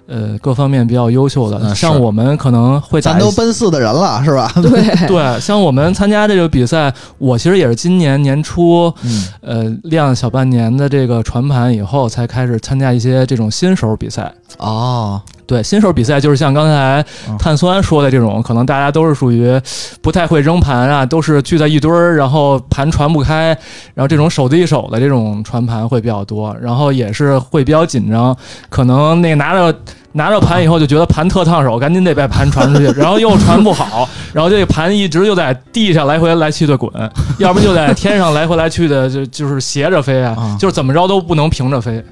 [0.07, 1.59] 呃各方面比较优秀的。
[1.61, 4.51] 嗯像我们可能会咱都奔四的人了，是吧？
[4.55, 4.71] 对，
[5.07, 8.93] 对，像我们参加这个比赛，我其实也是今年年初。
[9.03, 14.31] 嗯，呃，练了小半年的这个传盘以后，才开始参加一些这种新手比赛。
[14.59, 19.60] 哦，对，新手比赛就是像刚才嗯碳酸说的这种，可能大家都是属于
[20.01, 23.47] 不太会扔盘啊，都是聚在一堆儿，然后盘传不开，
[23.93, 28.36] 然后这种手递手的这种传盘会比较多，然后也是会比较紧张，
[28.69, 29.77] 可能那个拿着
[30.13, 36.91] 拿着盘以后就觉得盘特烫手，赶紧得把盘传出去，然后又传不好，然后这个盘一直就在地上来回来去的滚，
[37.39, 42.03] 要不就在天上来回来去的就就是斜着飞啊啊，就是怎么着都不能平着飞，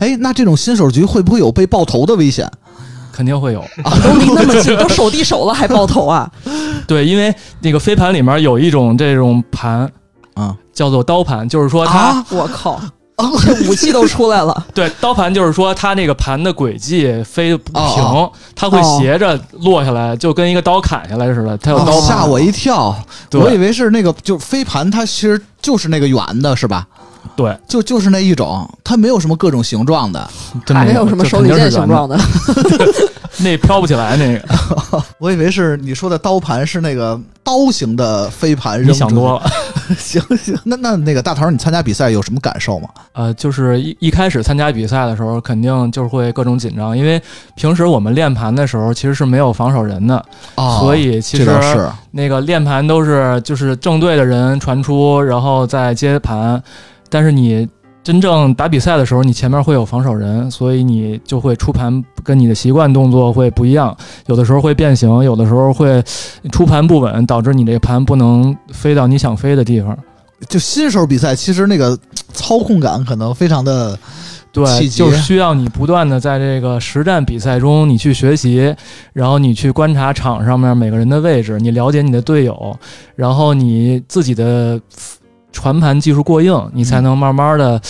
[0.00, 2.48] 哎，那这种新手局会不会有被爆头的危险？
[3.18, 3.58] 肯定会有。
[3.82, 6.30] 啊都离那么近， 都手递手了还爆头啊？
[6.86, 9.90] 对，因为那个飞盘里面有一种这种盘
[10.34, 12.80] 啊，叫做刀盘，就是说它、啊，我靠，
[13.44, 14.64] 这武器都出来了。
[14.72, 21.58] 对刀盘就是说它那个盘的轨迹飞不平，哦它会斜着落下来，就跟一个刀砍下来似的。
[21.58, 22.96] 它有刀盘，哦吓我一跳，
[23.28, 26.86] 对我以为是那个，就飞盘，它其实就是那个圆的，是吧？
[27.36, 30.28] 对，就就是那一种，它没有什么各种形状的。
[30.64, 32.16] 真没有什么手里剑形状的？
[32.16, 32.24] 的？
[33.40, 39.50] 那飘不起来那个， 我以为是你说的刀盘是那个刀形的飞盘，你想多了。
[39.96, 42.88] 行行，那那那个大头，你参加比赛有什么感受吗？
[43.12, 47.20] 呃，就是一一开始参加比赛的时候，肯定就是会各种紧张，因为
[47.54, 50.22] 平时我们练盘的时候其实是没有防守人的，
[50.56, 56.60] 哦所以其实是那个练盘都是就是正对的人传出，然后再接盘，
[57.08, 57.68] 但是你
[58.02, 63.94] 真正打比赛的时候，你前面会有防守人，所以你就会出盘跟你的习惯动作会不一样，
[64.26, 66.02] 有的时候会变形，有的时候会
[66.50, 69.96] 出盘不稳，导致你这个盘不能飞到你想飞的地方。
[70.48, 71.98] 就新手比赛，其实那个
[72.32, 73.98] 操控感可能非常的
[74.52, 78.74] 对，就是需要你不断的在这个实战比赛中，你去学习，
[79.12, 82.78] 然后你去观察场上面每个人的位置，你了解你的队友，
[83.16, 84.80] 然后你自己的
[85.58, 87.80] 传盘技术过硬，你才能慢慢的。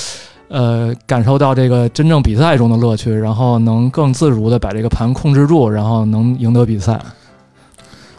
[0.50, 6.98] 呃，感受到这个真正比赛中的乐趣，然后能更自如的把这个盘控制住，然后能赢得比赛。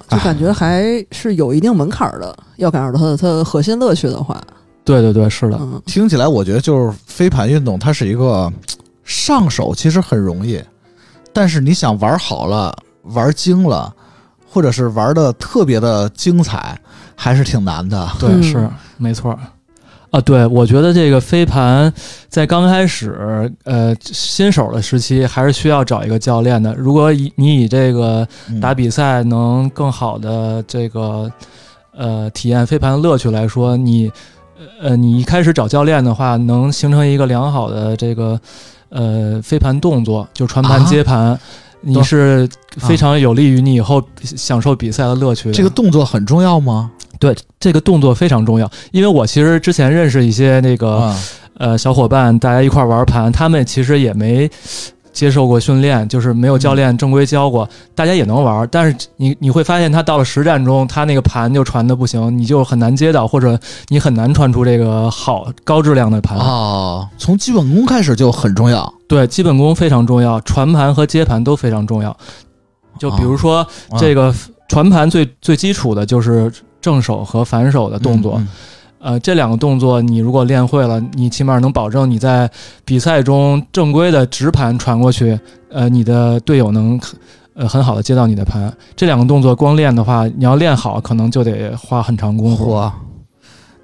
[0.08, 4.40] 就感觉还是有一定门槛儿的，要感受到它的它的核心乐趣的话，
[4.86, 8.54] 对对对，是的，嗯，听起来，我觉得就是飞盘运动，它是一个
[9.04, 10.62] 上手其实很容易，
[11.34, 12.72] 但是你想玩好了、
[13.06, 13.92] 玩精了，
[14.48, 16.80] 或者是玩的特别的精彩，
[17.16, 18.08] 还是挺难的。
[18.20, 19.40] 对，嗯是没错儿。
[20.12, 21.94] 啊，对，我觉得这个飞盘
[22.30, 26.74] 在刚开始，呃，新手的时期还是需要找一个教练的。
[26.74, 31.32] 如果以你以这个嗯打比赛能更好的这个
[31.96, 34.12] 呃体验飞盘的乐趣来说，你
[34.82, 38.40] 呃你一开始找教练的话，能形成一个良好的这个
[38.90, 41.40] 呃飞盘动作，就传盘啊接盘，
[41.82, 45.54] 你是非常有利于你以后享受比赛的乐趣的。
[45.54, 46.90] 这个动作很重要吗？
[47.20, 51.20] 对这个动作非常重要，因为我其实之前认识一些那个、啊，
[51.58, 54.50] 呃小伙伴，大家一块儿玩盘，他们其实也没
[55.12, 66.38] 接受过训练，就是没有教练正规教过，大家也能玩，但是你你会发现他到了实战中，他那个盘就传的不行，你就很难接到，或者你很难传出这个好高质量的盘。
[66.38, 68.94] 哦，从基本功开始就很重要。
[69.10, 72.16] 对，基本功非常重要，传盘和接盘都非常重要。
[72.98, 73.58] 就比如说、
[73.90, 74.34] 啊这个
[74.70, 78.36] 传盘最最基础的就是正手和反手的动作。
[78.38, 78.48] 嗯
[79.02, 82.52] 呃，这两个动作你如果练会了，你起码能保证你在
[82.84, 85.40] 比赛中正规的直盘传过去，
[85.72, 87.00] 呃，你的队友能
[87.54, 88.70] 呃很好的接到你的盘。
[88.98, 92.92] 这两个动作光练的话，你要练好，可能就得花很长功夫。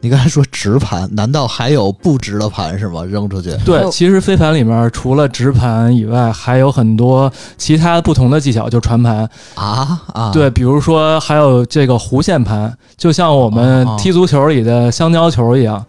[0.06, 3.04] 嚯，你刚才说直盘，难道还有不直的盘是吗？
[3.04, 9.28] 扔出去对，哦其实飞盘里面除了直盘以外，还有很多其他不同的技巧，就传盘。
[9.56, 10.32] 啊啊！
[10.32, 15.84] 对，比如说还有这个弧线盘，就像我们哦踢足球里的香蕉球一样，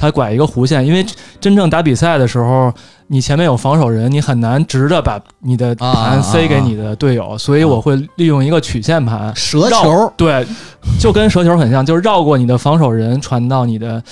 [0.00, 0.84] 它拐一个弧线。
[0.86, 1.04] 因为
[1.38, 2.72] 真正打比赛的时候，
[3.08, 9.26] 你前面有防守人，你很难直着把你的啊盘塞给你的队友，所以我会利用一个曲线盘。
[9.26, 10.46] 绕蛇球对，
[10.98, 14.02] 就跟蛇球很像，就是绕过你的防守人，传到你的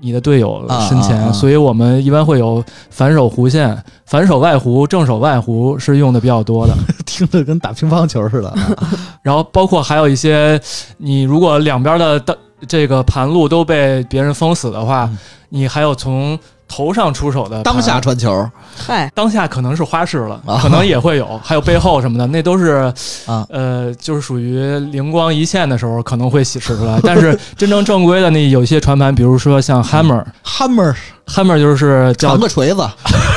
[0.00, 1.16] 你的队友身前。
[1.16, 6.74] 啊啊啊所以我们一般会有反手弧线、反手外弧、正手外弧是用的比较多的。
[7.06, 8.54] 听着跟打乒乓球似的。
[9.22, 10.60] 然后包括还有一些，
[10.98, 12.36] 你如果两边的的
[12.68, 15.18] 这个盘路都被别人封死的话，嗯。
[15.48, 18.50] 你还有从头上出手的当下传球。
[18.76, 20.58] 嗨，当下可能是花式了，啊。
[20.60, 22.92] 可能也会有， 还有背后什么的，那都是
[23.26, 23.46] 啊。
[23.48, 24.58] 呃，就是属于
[24.90, 26.98] 灵光一现的时候可能会使出来。
[27.04, 30.94] 但是真正正规的那有一些传盘，比如说像 hammer，hammer、，hammer。
[31.26, 32.88] Hammer 就是叫长个锤子。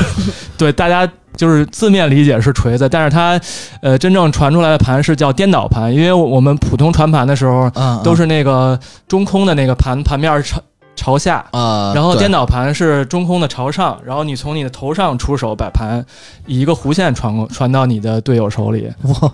[0.58, 3.40] 对大家就是字面理解是锤子，但是它
[3.82, 10.60] 呃真正传出来的盘是叫颠倒盘，因为我们普通传盘的时候嗯，都是那个中空的那个盘盘面朝
[11.00, 11.44] 朝下。
[11.52, 16.06] 啊，然后对颠倒盘是中空的朝上，然后你从你的头上出手摆盘
[16.46, 18.92] 以一个弧线传过传到你的队友手里。
[19.04, 19.32] 哇，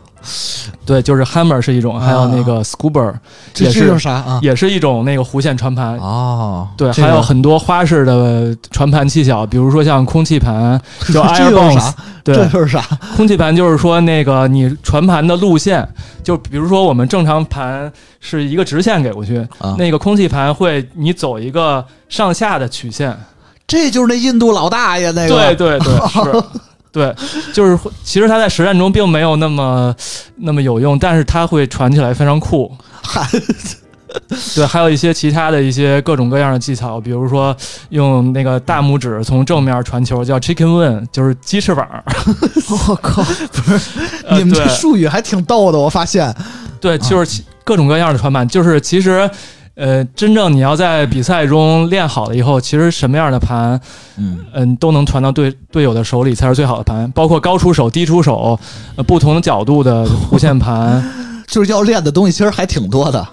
[0.86, 2.64] 对，就是 hammer 是一种，还有那个
[3.54, 4.40] 这也是叫啥啊？
[4.42, 5.98] 也是一种那个弧线传盘。
[5.98, 10.80] 哦，对，这个还有很多花式的传盘技巧，比如说像空气盘，
[11.12, 11.92] 叫 air 又是 bounce
[12.34, 12.34] 啥。？
[12.34, 12.82] 这对，又是啥？
[13.16, 15.88] 空气盘就是说那个你传盘的路线，
[16.24, 23.16] 就比如说我们正常盘是一个直线给过去，啊，那个空气盘会你走一个上下的曲线。
[23.68, 26.44] 这就是那印度老大爷那个，对对对，是。
[26.96, 27.14] 对，
[27.52, 29.94] 就是其实他在实战中并没有那么
[30.38, 32.72] 那么有用，但是他会传起来非常酷。
[34.56, 37.56] 对，还有一些其他的一些各种各样的技巧，比如说
[37.90, 41.88] 用那个大拇指从正面传球，叫 chicken wing，就是鸡翅膀。
[42.88, 44.00] 我靠， 不是
[44.32, 46.34] 你们这术语还挺逗的，我发现
[46.80, 49.30] 对，就是各种各样的传盘，就是其实。
[49.78, 53.78] 呃，真正你要在比赛中练好了以后，其实什么样的盘，
[54.16, 58.58] 嗯，嗯，都能传到队队友的手里才是最好的盘，包括高出手、低出手，
[58.96, 61.04] 呃，不同的角度的弧线盘。
[61.46, 63.28] 就是要练的东西其实还挺多的。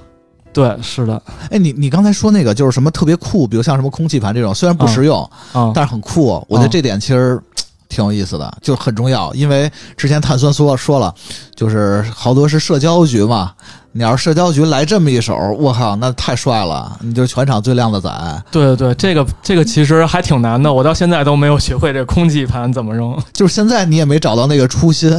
[0.53, 6.45] 对，是的，哎，你你刚才说那个就是什么特别酷，比如像什么空气盘这种，虽然不实用，啊、但是很酷。
[6.49, 7.41] 我觉得这点其实
[7.89, 9.33] 挺有意思的，就很重要。
[9.35, 11.15] 因为之前碳酸说说了，
[11.55, 13.53] 就是好多是社交局嘛。
[13.95, 16.97] 你要是社交局来这么一手，我靠，那太帅了！
[17.01, 18.11] 你就是全场最靓的仔。
[18.51, 25.15] 对对对，这个这个其实还挺难的，我到现在都没有学会这空气盘怎么扔，就是现在你也没找到那个初心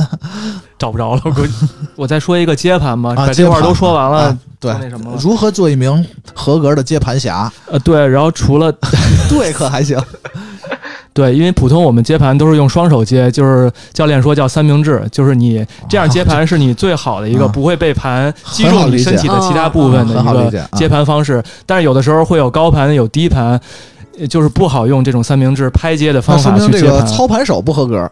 [0.80, 1.22] 找不着了。
[1.24, 1.54] 我估计
[1.96, 5.16] 我再说一个接盘吧，啊，把这块都说完了，啊对，那什么。
[5.20, 7.52] 如何做一名合格的接盘侠？
[7.70, 8.72] 呃，对，然后除了
[9.30, 10.02] 对，可还行。
[11.14, 21.42] 对，因为普通我们接盘都是用双手接，就是教练说叫三明治，就是你这样接 盘是你最好的一个啊不会被盘击中你身体的其他部分的一个接盘方式。
[21.66, 23.60] 但是有的时候会有高盘有低盘，
[24.20, 27.08] 呃就是不好用这种三明治拍接的方法说明这个去接盘。
[27.08, 28.12] 操盘手不合格。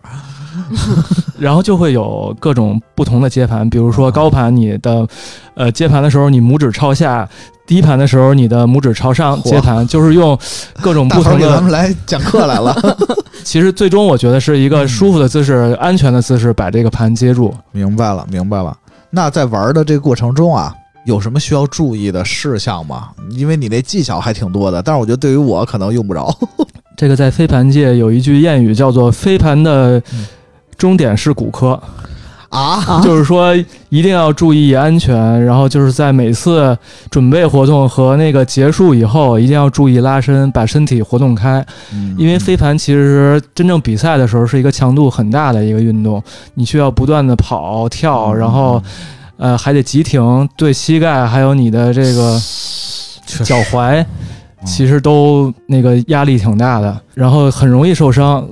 [1.40, 5.08] 然后就会有各种不同的接盘，比如啊说高盘你的
[5.56, 7.26] 呃接盘的时候，你拇指朝下；
[7.66, 10.38] 低盘的时候，你的拇指朝上接盘，就是用
[10.82, 11.62] 各种大鹏给咱不同的。
[11.62, 12.76] 们来讲课来了。
[13.44, 17.54] 其实最终我觉得是一个舒服的姿势、安全的姿势，把这个盘接住。
[17.72, 18.78] 明白了，明白了。
[19.10, 20.74] 那在玩的这个过程中啊，
[21.06, 23.10] 有什么需要注意的事项吗？
[23.32, 26.32] 因为你那技巧还挺多的，但是我觉得对于我可能用不着。
[26.96, 30.00] 这个在飞盘界有一句谚语叫做“飞盘的
[30.82, 31.80] 终点是骨科”，
[32.50, 33.02] 啊，啊。
[33.04, 33.56] 就是说
[33.90, 36.76] 一定要注意安全，然后就是在每次
[37.12, 41.64] 准备活动和那个结束以后，一定要注意拉伸，把身体活动开。
[42.18, 46.22] 因为飞盘其实真正比赛的时候是一个强度很大的一个运动，
[46.56, 48.82] 你需要不断的跑跳，然后
[49.38, 52.42] 呃还得急停，对膝盖还有你的这个
[53.44, 54.04] 脚踝，
[54.66, 58.44] 其实都那个压力挺大的，然后很容易受伤。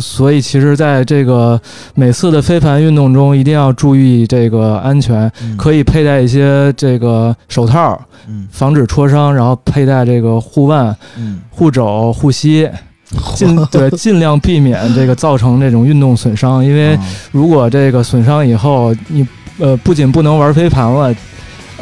[0.00, 1.60] 所以，其实在这个
[1.94, 12.68] 每次的飞盘运动中，一定要注意这个安全，嗯可以佩戴一些这个手套，嗯防止戳伤，然后佩戴这个护腕、嗯，护肘、护膝，
[13.34, 19.26] 尽对尽量避免这个造成这种运动损伤，因为啊如果这个损伤以后，你
[19.58, 21.14] 呃不仅不能玩飞盘了，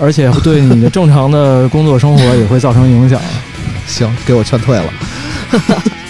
[0.01, 3.21] 而且对你的正常的工作生活也会造成影响。
[3.87, 4.85] 行，给我劝退了。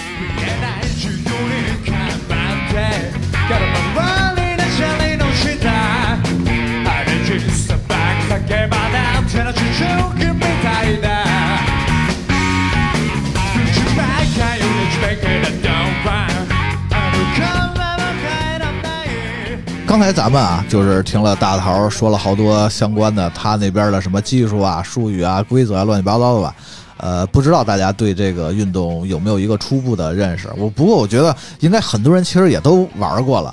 [19.91, 26.55] 刚才咱们啊，就是听了大桃说了好多相关的他那边的什么技术啊、术语啊、规则啊，乱七八糟的吧。
[26.99, 30.49] 呃，不知道大家对这个运动有没有一个初步的认识？
[30.57, 33.53] 我不过我觉得应该很多人其实也都玩过了，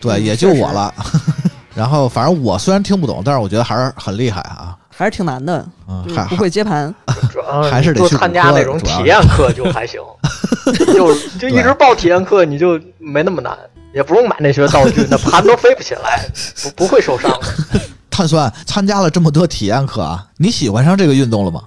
[0.00, 0.94] 对，也就我了。
[1.76, 4.74] 然后反正我虽然听不懂，但是我觉得还是很厉害啊。
[4.96, 6.92] 还是挺难的，嗯，还就是不会接盘。
[7.30, 10.00] 主要还是得去参加那种体验课就还行，
[10.94, 13.56] 就就一直报体验课，你就没那么难，
[13.92, 16.26] 也不用买那些道具，那盘都飞不起来，
[16.64, 17.80] 不不会受伤的。
[18.10, 21.60] 碳酸参加了这么多体验课啊，你喜欢上这个运动了吗？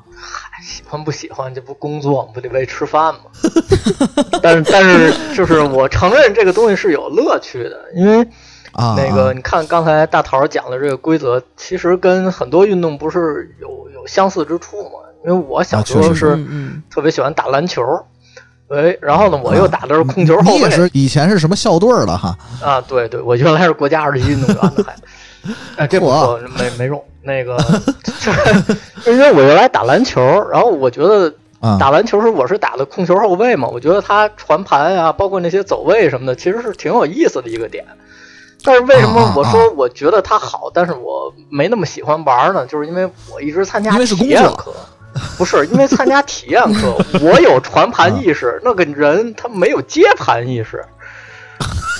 [0.63, 2.29] 喜欢不喜欢，这不工作吗？
[2.33, 3.19] 不得为吃饭吗？
[4.41, 8.27] 但是但是，就是我承认这个东西是有乐趣的，因为
[8.73, 14.91] 啊，那个啊你看刚才大桃讲的这个规则，其实跟很多运动不是有有相似之处吗？
[15.25, 16.37] 因为我小时候是
[16.89, 17.83] 特别喜欢打篮球，
[18.69, 22.37] 哎，然后呢，我又打的是控球后卫你也是以前是什么校队儿的哈？
[22.63, 24.95] 啊，对对，我原来是国家二级运动员呢，还，
[25.83, 27.03] 哎，这不错，没没用。
[27.21, 27.57] 那个，
[28.21, 37.85] 就是因为我原来打篮球，然后我觉得啊，打篮球时我是打的控球后卫嘛，我觉得他传盘啊，包括那些走位什么的，其实是挺有意思的一个点。
[38.63, 42.65] 但是为什么我说我觉得它好，但是我没那么喜欢玩呢？
[42.65, 44.73] 就是因为我一直参加体验课，
[45.37, 50.83] 不是因为参加体验课， 我有传盘意识，那个人他没有接盘意识。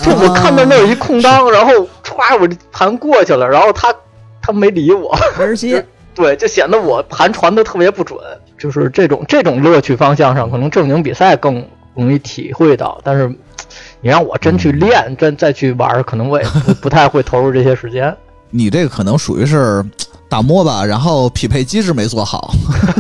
[0.03, 3.93] 就我看到那有一空当，然后歘，我这盘过去了，然后他
[4.41, 5.85] 他没理我，没人接。
[6.15, 8.17] 对，就显得我盘传的特别不准。
[8.57, 13.33] 就是这种这种乐趣方向上，可能正经比赛更容易体会到，但是
[14.01, 18.15] 你让我真去练，真再去玩，可能我也不 不太会投入这些时间。
[18.49, 19.85] 你这个可能属于是
[20.27, 22.53] 打摸吧，然后匹配机制没做好。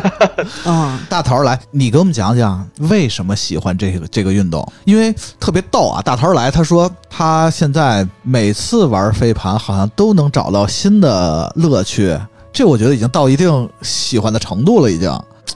[0.65, 4.65] 啊，大头来，你给我们讲讲为什么喜欢这个这个运动？
[4.85, 6.01] 因为特别逗啊！
[6.01, 12.17] 大头来，他说他现在每次玩飞盘好像都能找到新的乐趣，
[12.51, 14.91] 这我觉得已经到一定喜欢的程度了。
[14.91, 15.11] 已经，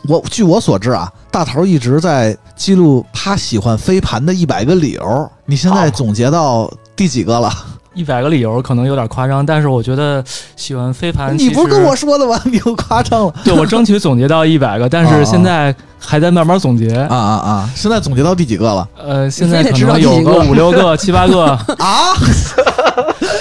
[0.08, 5.32] 我据我所知啊，大头一直在记录他喜欢飞盘的一百个理由。
[5.46, 7.50] 你现在哦总结到第几个了？
[7.94, 10.24] 一百个理由可能有点夸张，但是我觉得
[10.56, 12.40] 喜欢飞盘，你不是跟我说的吗？
[12.46, 16.94] 你又夸张了 对我争取总结到一百个，但是现在还在慢慢总结。
[16.96, 17.70] 啊啊啊！
[17.76, 21.46] 现在总结到第几个了呃，现在可能有个五六个、 七八个。
[21.46, 22.14] 啊？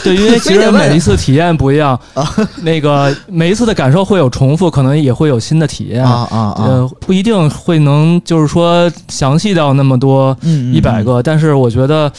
[0.05, 1.98] 对，因为其实每一次体验不一样，
[2.62, 6.05] 那个每一次的感受会有重复，可能也会有新的体验。
[6.05, 6.55] 啊啊啊！
[6.59, 12.11] 呃，不一定会能就是说详细到那么多嗯，一百个，但是我觉得，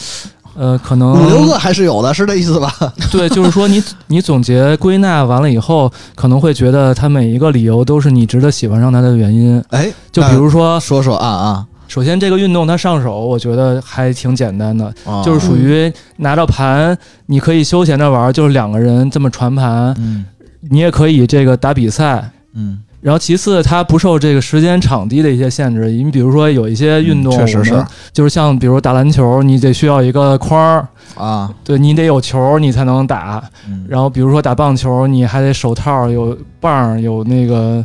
[0.56, 2.72] 呃，可能五六个还是有的，是这意思吧？
[3.10, 9.62] 对，就是说你你总结归纳完了以后，可能会觉得它每一个理由都是你值得喜欢上它的原因。
[9.70, 16.96] 哎，就比如说，说说啊啊，首先这个运动它上手，我觉得还挺简单的，啊就是属于拿着盘，
[17.26, 20.24] 你可以休闲着玩，就是两个人这么传盘，嗯
[20.70, 22.30] 你也可以这个打比赛。
[22.54, 25.90] 嗯，然后其次，它不受这个时间、场地的一些限制。
[25.90, 27.84] 你比如说有一些运动，嗯确实是
[28.14, 33.44] 就是像比如打篮球，你得需要一个框儿，啊，对你得有球你才能打。
[33.68, 37.84] 嗯然后比如说打棒球，你还得手套、有棒儿、有那个。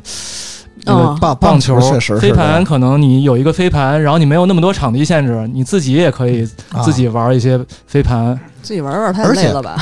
[0.85, 8.39] 那个哦棒棒球确实是飞盘可能你有一个飞盘，然后你没有那么多场地限制，你自己也可以啊自己玩一些飞盘。
[8.61, 9.75] 自己玩玩太累了吧？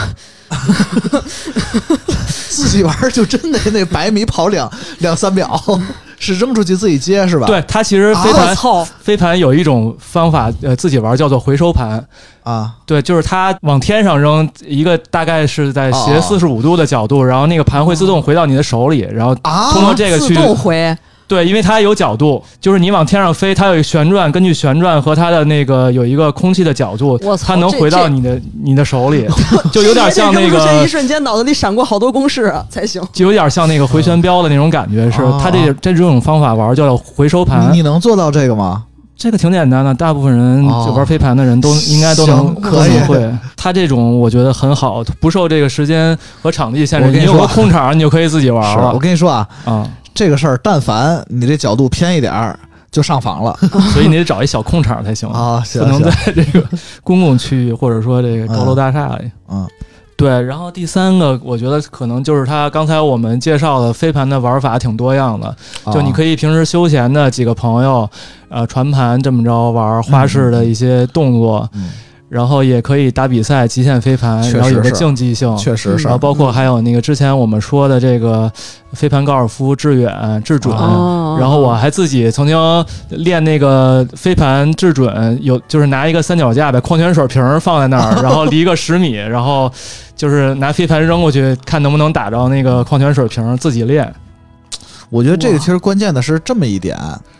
[2.61, 5.59] 自己玩儿就真得那百米跑两 两三秒，
[6.19, 7.45] 是扔出去自己接是吧？
[7.45, 8.85] 对，它其实飞啊盘！
[8.99, 12.03] 飞盘有一种方法，呃，自己玩叫做回收盘。
[12.43, 20.95] 啊对，就是它往天上扔一个，大概是在斜哦四十五度的角度，然后那个盘会自动回到你的手里，然后啊通过这个自去动回，
[21.27, 29.27] 对，因为它有角度，就是你往天上飞，它有旋转，根据旋转和它的那个有一个空气的角度它能回到你的你的手里，
[29.71, 30.87] 就有点像那这扔出去一个。
[30.87, 33.01] 瞬间脑子里闪过好多公式啊才行。
[33.11, 38.83] 就有点像那个回旋镖的那种感觉，是哦它这这种方法玩叫回收盘你，你能做到这个吗？
[39.17, 43.19] 这个挺简单的，大部分人哦就玩飞盘的人都应该都能可以会。
[43.57, 47.19] 它这种我觉得很好，不受这个时间和场地限制。
[47.19, 49.85] 你有个空场，你就可以自己玩了我跟你说啊，啊。
[50.17, 52.57] 这个事儿，但凡你这角度偏一点儿，
[52.89, 53.55] 就上访了。
[53.93, 55.61] 所以你得找一小空场才行，啊！
[55.63, 56.67] 行不能在这个
[57.03, 59.31] 公共区域或者说这个高楼大厦里。
[59.47, 59.67] 嗯
[60.17, 65.55] 对，然后第三个，我觉得可能就是它刚才我们介绍的飞盘的玩法挺多样的，
[65.93, 68.09] 就你可以以平时休闲的几个朋友，
[68.49, 71.91] 呃，传盘这么着玩花式的一些动作，嗯
[72.29, 78.51] 然后也可以打比赛，极限飞盘，然后有个是竞技性，确实是然后包括还有那个之前我们说的这个
[78.91, 80.75] 飞盘高尔夫致远、致准。
[80.75, 89.71] 哦，然后我还自己曾经练那个飞盘致准，有就是拿一个三脚架把矿泉水瓶儿放在那儿， 然后离个十米，然后
[90.15, 94.13] 就是拿飞盘扔过去，看能不能打着那个矿泉水瓶儿，自己练。
[95.09, 96.97] 我觉得这个其实关键的是这么一点，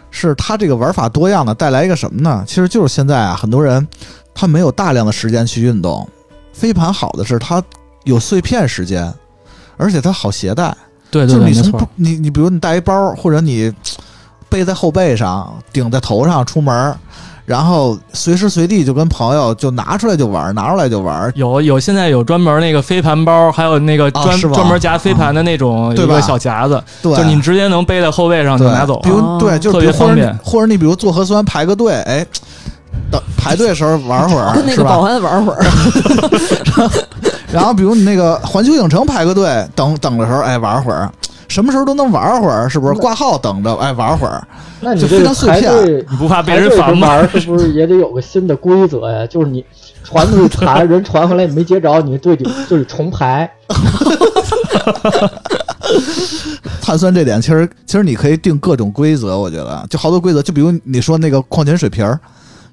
[0.10, 2.42] 是它这个玩法多样的带来一个什么呢？
[2.48, 3.86] 其实就是现在啊，很多人
[4.38, 6.08] 他没有大量的时间去运动。
[6.54, 7.62] 飞盘好的是它
[8.04, 9.12] 有碎片时间，
[9.78, 10.76] 而且它好携带。
[11.10, 11.88] 对对对，就是你没错从。
[11.96, 13.74] 你你比如你带一包，或者你
[14.50, 16.98] 背在后背上，顶在头上出门儿，
[17.46, 21.32] 然后随时随地就跟朋友就拿出来就玩儿，拿出来就玩儿。
[21.36, 29.10] 有有，现在有专门那个飞盘包，还有那个专、啊专门夹飞盘的那种对吧一个小夹子，对，就你直接能背在后背上就拿走比。
[29.10, 32.26] 如哦对，就是特别方便或者你比如做核酸排个队，哎，
[33.12, 34.84] 等排队的时候玩会儿，跟那是吧？
[34.84, 35.66] 个保安玩会儿，
[37.52, 41.12] 然后比如你那个环球影城排个队，等等的时候，哎，玩会儿。
[41.48, 42.94] 什么时候都能玩会儿，是不是？
[42.96, 44.46] 挂号等着，哎，玩会儿。
[44.82, 47.08] 那你这碎片排队你不怕被人烦吗？
[47.08, 49.26] 玩是不是也得有个新的规则呀？
[49.26, 49.66] 就是你
[50.04, 53.50] 传出去盘，人传回来你没接着，你队里就得重排。
[56.82, 62.20] 碳酸这点，其实其实你可以定各种规则，我觉得就好多规则，就比如你说那个矿泉水瓶儿，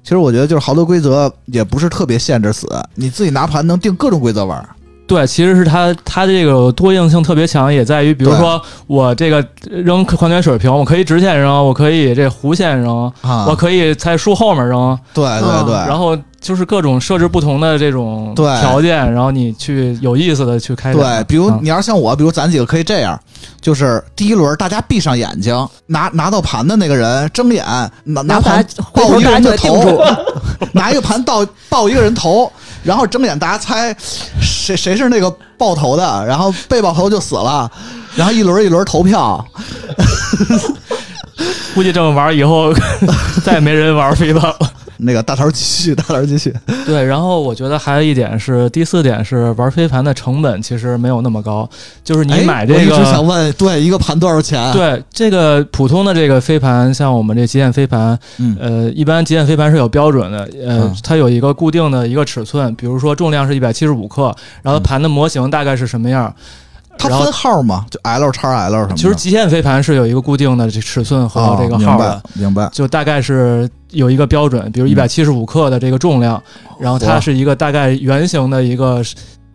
[0.05, 4.63] 其实我觉得就是好多规则也不是特别限制死，你自己拿盘能定各种规则玩。
[5.07, 20.91] 对，其实是它它这个多样性特别强，也在于比如说我这个扔矿泉水瓶，我可以直线扔，我可以这弧线扔，啊，我可以在树后面扔，对对对，然后就是各种设置不同的这种对条件，然后你去有意思的去开。
[20.93, 23.19] 对，比如啊你要是像我，比如咱几个可以这样，
[23.61, 25.55] 就是第一轮大家闭上眼睛，
[25.87, 27.63] 拿拿到盘的那个人睁眼，
[28.03, 30.01] 拿拿盘抱一个人的头，，
[30.73, 32.51] 拿一个盘到抱一个人头，
[32.85, 33.93] 然后睁眼大家猜
[34.39, 37.69] 谁谁是那个爆头的，然后被爆头就死了，
[38.15, 39.43] 然后一轮一轮投票，
[41.73, 42.71] 估计这么玩以后
[43.43, 44.71] 再也没人玩飞刀了。
[44.97, 46.53] 那个大头继续，大头继续，
[46.85, 51.69] 对，然后我觉得还有一点是，第四点是玩飞盘的成本其实没有那么高，
[52.03, 53.05] 就是你哎买这个我一直个。
[53.05, 66.33] 想问，对一个盘多少钱？，对这个普通的这个飞盘，像我们这极限飞盘，嗯呃，一般极限飞盘是有标准的，呃嗯，它有一个固定的一个尺寸，比如说重量是一百七十五克，然后嗯盘的模型大概是什么样？
[66.97, 67.85] 它分号吗？
[67.89, 68.95] 就 L 叉 L 什么的？
[68.95, 72.69] 其实极限飞盘是有一个固定的这尺寸和哦这个号的，明白。
[72.71, 76.41] 就大概是有一个标准，比如嗯一百七十五克的这个重量，
[76.79, 79.03] 然后它是一个大概圆形的一个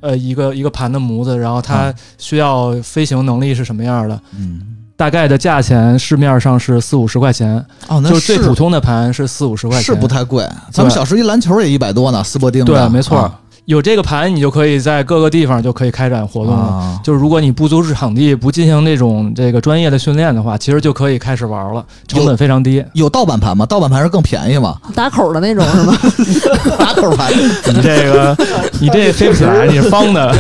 [0.01, 4.21] 呃一个一个盘的模子，然后它嗯需要飞行能力是什么样的？
[4.37, 4.61] 嗯，
[4.97, 7.57] 大概的价钱市面上是四五十块钱，
[7.89, 10.47] 哦，那就是最普通的盘是四五十块钱，是不太贵。
[10.71, 12.73] 咱们小时候一篮球也一百多呢，斯伯丁的。
[12.73, 13.19] 对，没错。
[13.19, 16.61] 啊有这个盘，你就可以在各个地方就可以开展活动了。
[16.63, 22.85] 啊就是如果你不租置场地，不进行那种这个专业的训练的话，其实就可以开始玩了，成本非常低。
[22.95, 23.65] 有盗版盘吗？
[23.67, 24.77] 盗版盘是更便宜吗？
[24.95, 25.97] 打口的那种是吗？
[26.79, 27.33] 打口盘。
[27.33, 28.37] 你这个，
[28.81, 30.35] 你这飞不起来，你是方的。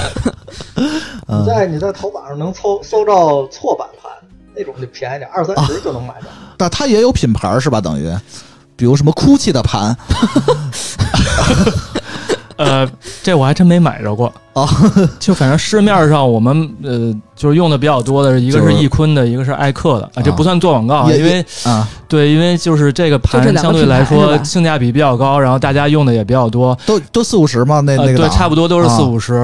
[0.74, 0.88] 你
[1.28, 4.10] 嗯，在你在淘宝上能搜搜到错版盘，
[4.56, 6.26] 那种就便宜点，二三十就能买到。
[6.56, 7.80] 但它也有品牌是吧？
[7.80, 8.12] 等于，
[8.76, 9.96] 比如什么 GUCCI 的盘
[12.60, 12.88] 呃，
[13.22, 14.32] 这我还真没买着过。
[14.52, 14.68] 哦，
[15.20, 27.78] 就反正市面上我们呃就是用的比较多的，一个是是易坤的，一个是艾克的啊，这不算做广告啊，因为啊，对，因为就是这个盘相对来说性价比比较高，然后大家用的也比较多，都都四五十嘛？
[27.80, 29.34] 那那个对差不多都是四五十，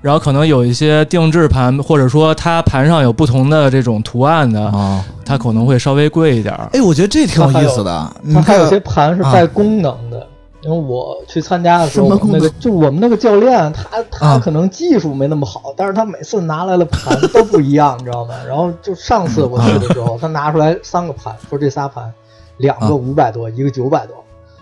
[0.00, 5.04] 然后可能有一些定制盘，或者说它盘上有不同的这种图案的，啊。
[5.26, 6.68] 它可能会稍微贵一点儿。
[6.74, 8.12] 哎，我觉得这挺有意思的。
[8.20, 10.26] 你它还有些，盘是带功能的。
[10.64, 18.34] 因为我去参加的时候，那个就我们那个教练，他他啊可能技术没那么好，但是他每次拿来的盘都不一样， 你知道吗？
[18.48, 22.10] 然后就上次我去的时候，他拿出来三个盘，说这仨盘，
[22.56, 24.16] 两啊个五百多，一个九百多。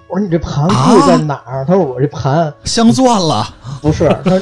[0.09, 1.65] 我说你这盘贵在哪儿？
[1.65, 3.47] 他说我这盘 镶钻了，
[3.81, 4.41] 不是，他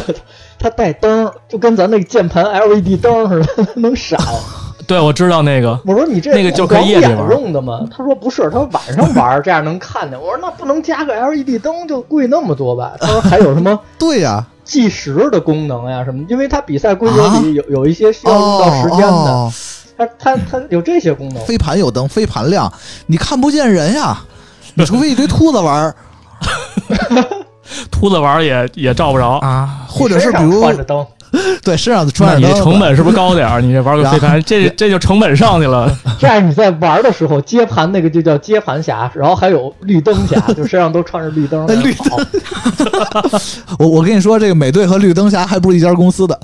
[0.58, 4.18] 他带灯，就跟咱那个键盘 LED 灯似的，能闪。
[4.86, 7.80] 对，我知道那个，我说你这那个就可以夜里玩用的吗？
[7.90, 10.20] 他说不是，他说晚上玩这样能看见。
[10.20, 12.92] 我说那不能加个 LED 灯就贵那么多吧？
[13.00, 16.24] 他说还有什么 对呀，计时的功能呀什么？
[16.28, 19.52] 因为它比赛规则里有有一些需要用到哦时间的，哦，
[19.96, 21.44] 它它它有这些功能。
[21.44, 22.72] 飞盘有灯，飞盘亮，
[23.06, 24.18] 你看不见人呀。
[24.74, 25.94] 你除非一堆秃子玩儿
[27.90, 29.32] 秃子玩儿也也照不着。
[29.42, 31.06] 啊，或者是比如穿着灯，
[31.64, 33.60] 对，身上那穿着你这成本是不是高点儿？
[33.60, 35.90] 你这玩个飞盘，这这就成本上去了。
[36.20, 41.64] 这样你在玩的时候接盘那个就叫接盘侠，然后还有绿灯侠，就身上都穿着绿灯。
[41.66, 42.26] 那绿灯，
[43.78, 46.38] 我我跟你说，这个美队和绿灯侠还不是一家公司的。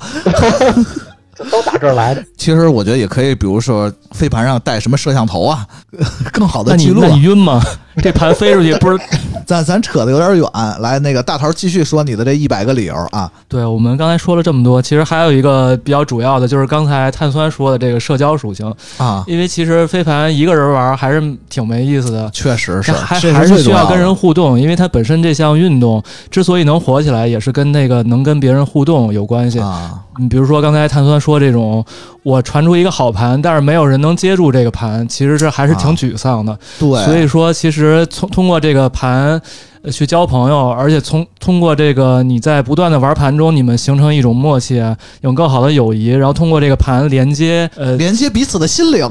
[1.51, 2.23] 都打这儿来的。
[2.37, 5.65] 其实我觉得也可以，比如说飞盘上带什么摄像头啊，
[6.31, 7.07] 更好的那你记录啊。
[7.09, 7.61] 那你晕吗？
[8.01, 8.97] 这盘飞出去不是？
[9.45, 10.47] 咱咱扯的有点远，
[10.79, 13.29] 来，那个大头继续说你的这一百个理由啊。
[13.47, 18.73] 对我们刚才说了这么多，其实还有一个比较主要的，就是刚才碳酸说的这个社交属性。
[18.97, 22.29] 啊，因为其实飞盘一个人玩还是挺没意思的。
[22.31, 29.59] 确实是，还这还是需要跟人互动，因为它本身这项运动之所以能火起来，也是跟那个能跟别人互动有关系。
[29.59, 31.83] 啊，你比如说刚才碳酸说这种，
[32.23, 36.57] 我传出一个好盘，但是没有人能接住这个盘，其实这还是挺啊沮丧的。
[36.79, 39.41] 对，所以说，其实通通过这个盘。
[39.81, 44.83] 呃去交朋友，而且从通过这个你在不断的玩盘中，你们形成一种默契，
[45.21, 49.07] 有更好的友谊，然后通过这个盘连接，呃，连接彼此的心灵。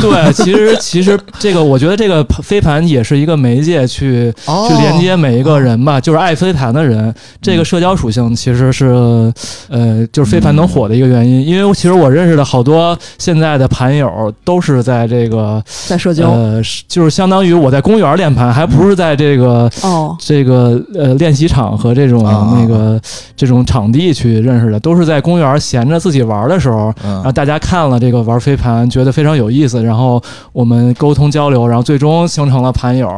[0.00, 9.32] 对，其实其实这个我觉得这个飞盘也是一个媒介去哦，去连接每一个人吧，就是爱飞盘的人，这个社交属性其实是，
[9.68, 11.46] 呃，就是飞盘能火的一个原因。
[11.46, 19.70] 因为其实我认识的好多现在的盘友都是在这个，在社交、呃，就是相当于我在公园练盘，还不是在这个。
[19.84, 22.98] 哦，这个呃练习场和这种啊那个
[23.36, 30.22] 这种场地去认识的，都是在公园闲着自己玩的时候，然后嗯，大家看了这个玩飞盘，觉得非常有意思，然后
[30.52, 33.08] 我们沟通交流，然后最终形成了盘友。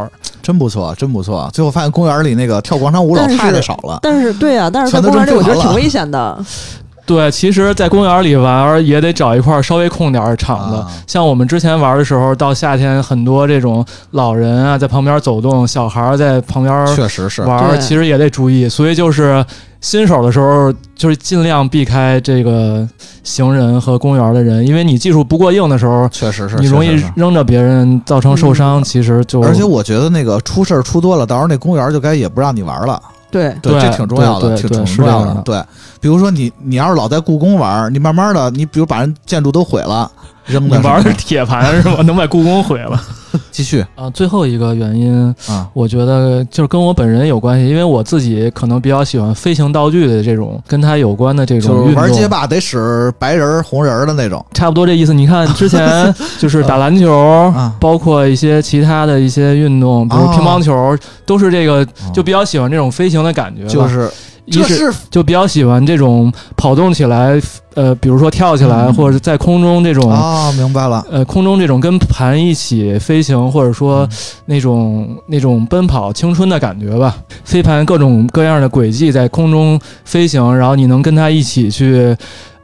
[0.42, 1.50] 真不错，真不错。
[1.52, 3.98] 最后发现公园里那个跳广场舞老太太少了。
[4.00, 6.38] 但是对啊，但是在公园里我觉得挺危险的。
[7.06, 10.76] 对，其实，在公园里玩也得找一块稍微空点儿的场子。
[10.76, 18.68] 啊像我们之前玩的时候，到夏天很多这种老人啊在旁边走动，小孩儿在旁边确实是，玩，其实也得注意。
[18.68, 19.44] 所以就是
[19.80, 22.86] 新手的时候，就是尽量避开这个
[23.22, 28.82] 行人和公园的人，因为你技术不过硬的时候，确实是，你容易扔着别人造成受伤。
[28.82, 33.00] 其实就而且我觉得那个出事儿出多了，到时候那公园就该也不让你玩了。
[33.36, 34.68] 对，对，这挺重要的，挺。
[34.86, 35.62] 重要的对，
[36.00, 40.10] 比如说你你要是老在故宫玩，你慢慢的，你比如把人建筑都毁了，
[40.46, 42.02] 扔你的玩的是铁盘是吧？
[42.02, 43.00] 能把故宫毁了
[43.50, 44.08] 继续啊！
[44.10, 52.02] 最后一个原因，啊我觉得就是跟我本人有关系，因为我自己可能比较喜欢飞行道具的这种跟它有关的这种运动。
[52.02, 55.12] 玩街霸得使白人红人的那种差不多这意思。
[55.14, 57.12] 你看之前就是打篮球，
[57.54, 63.68] 啊包括一些其他的一些运动，比如哦乒乓球，都是这个就比较喜欢这种飞行的感觉吧。
[63.68, 64.10] 就是
[64.46, 67.40] 一是就比较喜欢这种跑动起来，
[67.74, 70.10] 呃，比如说跳起来，嗯或者在空中这种。
[70.10, 74.08] 啊，明白了，呃，空中这种跟盘一起飞行，或者说
[74.46, 77.16] 那种那种奔跑青春的感觉吧。
[77.44, 82.16] 飞盘各种各样的轨迹在空中飞行，然后你能跟它一起去，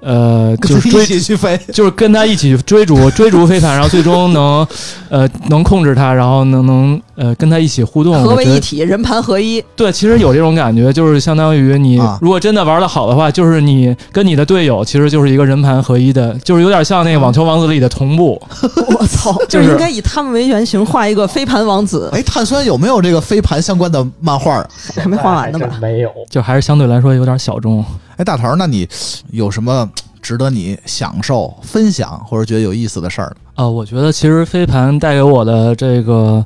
[0.03, 4.67] 呃，就是追一起去飞， 就是跟他一起追逐 追逐飞盘，然后最终能，
[5.09, 8.13] 呃，能控制他，然后能能呃跟他一起互动。
[8.25, 9.63] 合为一体，人盘合一。
[9.77, 18.43] 对，其实有这种感觉，就是相当于你啊如果真的玩的好的话，就是你跟你的队友其实就是一个人盘合一的，就是有点像那个网球王子里的同步。
[18.99, 24.69] 我操，就就是是应该以他们为原型画一个飞盘王子，哎，碳酸有没有这个飞盘相关的漫画儿？
[24.97, 26.11] 还没画完呢吧没有。
[26.29, 27.85] 就还是相对来说有点小众。
[28.23, 28.89] 哎，大头儿，那你
[29.33, 33.37] 有什么值得你享受、分享或者觉得有意思的事儿？
[33.57, 36.45] 呃，我觉得其实飞盘带给我的这个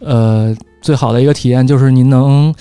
[0.00, 2.54] 呃最好的一个体验就是您能。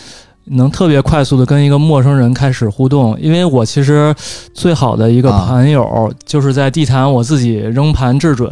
[0.45, 4.13] 能特别快速的跟一个陌生人开始互动，因为我其实
[4.53, 8.51] 最好的一个啊盘友就是在地坛我自己扔盘制准，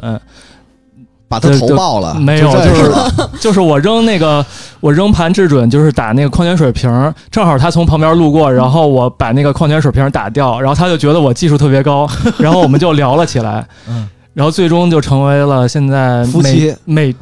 [1.30, 2.16] 把他投爆了？
[2.16, 2.92] 没有，就是
[3.40, 4.44] 就是我扔那个
[4.80, 6.92] 我扔盘制准，就是打那个矿泉水瓶，
[7.30, 12.10] 正好他从旁边路过，然后我把那个矿泉水瓶打掉，然后他就觉得我技术特别高，
[12.40, 17.16] 然后我们就聊了起来，嗯，然后最终就成为了现在夫妻每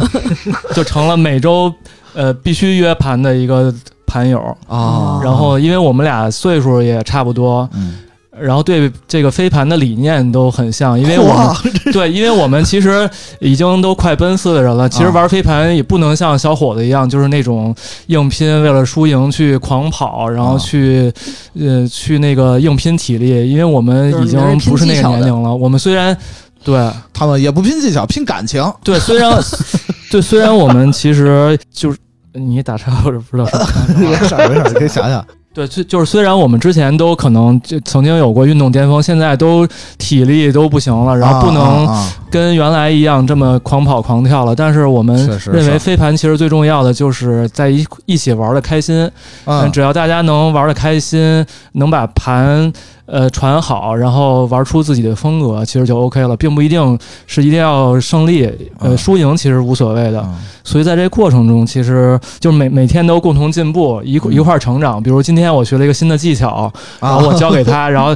[0.74, 1.72] 就成了每周
[2.14, 3.72] 呃必须约盘的一个
[4.06, 7.98] 盘友，啊，然后因为我们俩岁数也差不多，嗯，
[8.40, 13.08] 然后对这个飞盘的理念都很像，因为我们对，因为我们其实
[13.38, 17.74] 已经都快奔四的人了，其实啊玩飞盘也不能像小伙子一样，就是那种
[18.06, 21.12] 硬拼，为了输赢去狂跑，然后啊去、
[21.58, 25.54] 呃去那个硬拼体力，因为我们已经不是那个年龄了。
[25.54, 26.16] 我们虽然
[26.64, 28.64] 对他们也不拼技巧，拼感情。
[28.82, 29.32] 对，虽然
[30.10, 31.98] 对，虽然我们其实就是
[32.32, 33.96] 你打岔或者不知道说啥。
[33.96, 35.24] 没事儿没事儿，你可以想想。
[35.54, 39.64] 对，就就是虽然我们之前都可能就曾经有过运动巅峰，现在都
[39.96, 41.88] 体力都不行了，然后不能
[42.28, 44.52] 跟原来一样这么狂跑狂跳了。
[44.52, 49.08] 但是我们认为飞盘其实最重要的就是在一一起玩的开心。
[49.72, 52.72] 只要大家能玩的开心，能把盘
[53.06, 58.44] 呃传好，然后玩出自己的风格，其实就 OK 了，并不一定是一定要胜利，
[58.78, 58.98] 呃，嗯。
[58.98, 60.20] 输赢其实无所谓的。
[60.26, 60.34] 嗯。
[60.64, 64.32] 所以在这过程中，其实就是每每天都共同进步，一嗯。
[64.32, 65.02] 一块儿成长。
[65.02, 68.14] 比如今天我学了一个新的技巧，然后我教给他， 然后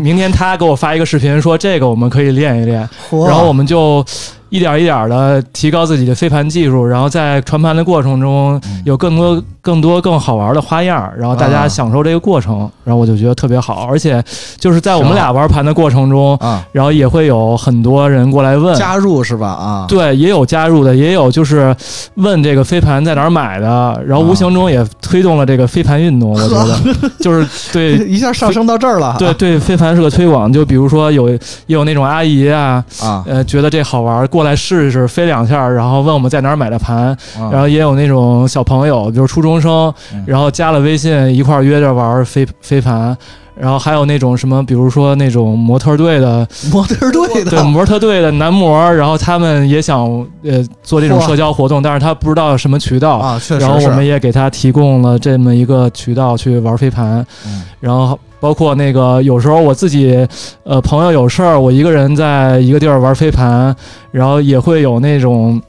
[0.00, 4.04] 明天他给我发一个视频说这个我们可以练一练，然后我们就
[4.50, 13.86] 一点一点的提高自己的飞盘技术，然后在传盘的过程中嗯有更多、更多、更好玩的花样，然后大家啊享受这个过程，然后我就觉得特别好。
[13.88, 14.22] 而且
[14.58, 18.74] 就是在我们俩玩盘的过程中，啊，然后也会有很多人过来问。
[18.76, 19.48] 加入是吧？
[19.48, 21.74] 啊，对，也有加入的，也有就是
[22.14, 26.30] 问这个飞盘在哪儿买的，然后无形中也推动了这个飞盘运动。
[26.30, 26.78] 我觉得
[27.20, 30.52] 就是对一下上升到这儿了，对对，飞盘是个推广。
[30.52, 37.08] 就比如说有也有那种阿姨啊，啊，呃，觉得这好玩，过来试一试，飞两下，然后问我们在哪儿买的盘。
[37.38, 43.16] 啊然后也有那种小朋友，比如初中生嗯，然后加了微信一块儿约着玩飞飞盘。
[43.60, 47.50] 然后还有那种什么，比如说那种模特队的， 模特队的。
[47.50, 50.04] 对模特队的男模，然后他们也想
[50.44, 57.62] 呃做这种社交活动，但是他不知道什么渠道，啊，确实，然后我们也给他提供了这么一个渠道去玩飞盘，嗯。
[57.80, 60.26] 然后包括那个有时候我自己
[60.64, 63.74] 呃朋友有事儿，我一个人在一个地儿玩飞盘，
[64.10, 65.60] 然后也会有那种。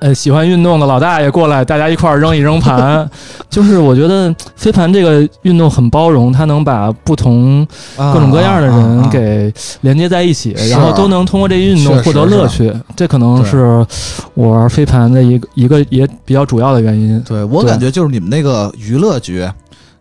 [0.00, 3.08] 呃，喜欢运动的老大爷过来，大家一块儿扔一扔盘，
[3.50, 12.74] 就是我觉得飞盘这个运动很包容，它能把不同啊各种各样的啊人啊给连接在一起，是然后都能通过这运动获得乐趣。
[12.96, 13.86] 这可能是
[14.32, 17.20] 我玩飞盘的一个一个也比较主要的原因。
[17.20, 19.46] 对我感觉就是你们那个娱乐局，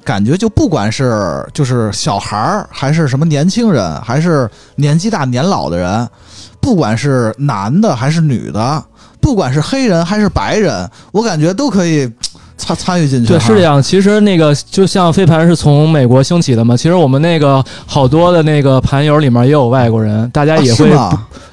[0.05, 6.07] 感觉就不管是就是小孩儿，还是什么年轻人，还是年纪大年老的人，
[6.61, 8.81] 不管是男的还是女的，
[9.21, 12.09] 不管是黑人还是白人，我感觉都可以
[12.57, 13.27] 参参与进去。
[13.27, 13.81] 对，是这样。
[13.81, 20.91] 其实那个就像飞盘是从美国兴起的嘛，其实我们那个好多的那个盘友里面也有外国人，大家也会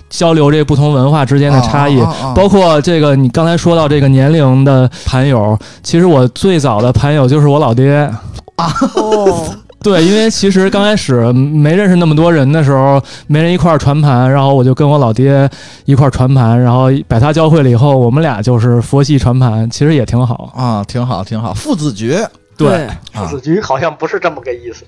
[0.08, 2.00] 交流这不同文化之间的差异。
[2.00, 8.10] 啊啊啊啊包括这个，你刚才说到这个年龄的盘友，其实我最早的盘友就是我老爹。
[8.56, 9.44] 哦，
[9.86, 15.48] 对，因为其实刚开始没认识那么多人的时候，没人一块儿传盘，然后我就跟我老爹
[15.84, 20.52] 一块儿传盘，然后把他教会了以后，我们俩就是佛系传盘，其实也挺好。
[20.56, 21.54] 啊，挺好，挺好。
[21.54, 22.18] 父子局
[22.56, 24.84] 对，啊父子局好像不是这么个意思。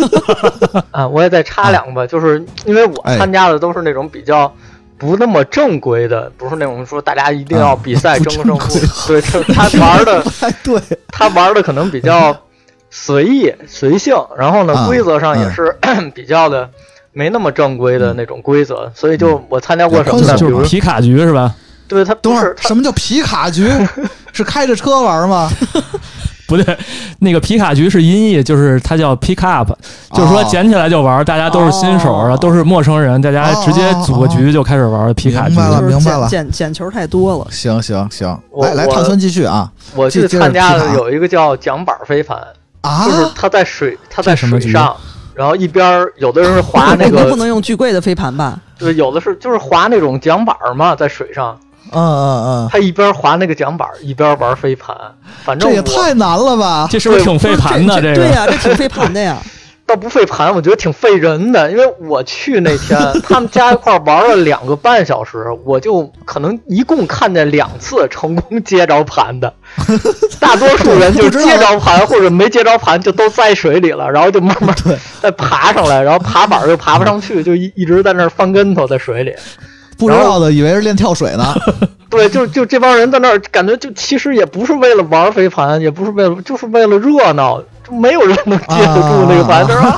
[0.92, 4.50] 啊，我也再插两个吧，就是因为我哎参加的都是那种比较
[4.96, 8.80] 不那么正规的，不是那种说大家一定要比赛啊争胜负。
[9.08, 12.34] 对，这他玩的哎，对，他玩的可能比较
[12.98, 15.76] 随意随性，然后啊呢，规则上也是
[16.14, 16.68] 比较的
[17.12, 20.34] 没那么正规的那种规则，所以就我参加过什么呢？
[20.38, 21.54] 比如就是皮卡局是吧？
[21.86, 23.70] 对他等会儿不是什么叫皮卡局？
[24.32, 25.48] 是开着车玩吗？
[26.48, 26.78] 不对，
[27.18, 29.70] 那个皮卡局是音译，就是它叫 pick up，
[30.12, 35.58] 就是说哦捡起来就玩，大家都是新手，哦都是陌生人，大家直接组个局就开始玩皮卡局明。
[35.58, 37.46] 白了明白了捡捡捡球太多了。
[37.50, 42.38] 行行行，我我来来，碳酸继续啊我去参加的有一个叫桨板飞盘，
[42.86, 43.04] 啊！
[43.04, 44.96] 就是它在水它在水上，
[45.34, 48.58] 然后一边儿有的人是划那个不，能用巨贵的飞盘吧？
[48.78, 51.58] 对，有的是就是划那种桨板儿嘛，在水上，
[51.92, 54.96] 嗯嗯嗯，他一边划那个桨板儿一边玩飞盘，
[55.44, 56.88] 反正这也太难了吧！
[56.90, 57.94] 这是不是挺飞盘的？
[57.96, 59.36] 个对呀、这挺飞盘的呀。
[59.86, 69.54] 倒不费盘，我觉得挺费人的，因为我去那天 他们家一块儿玩了两个半小时，我就可能一共看见两次成功接着盘的，
[70.40, 79.32] 大多数人就接着盘或者没接着盘就都栽水里了，然后就慢慢 对再爬上来，然后爬板儿又爬不上去，就一一直在那儿翻跟头在水里。
[79.98, 81.54] 不知道的以为是练跳水呢。
[82.10, 89.96] 对，就就这帮人在那儿，感觉就其实也不是为了玩飞盘，也不是为了，就是为了热闹，就没有人能接得住那个盘，是吧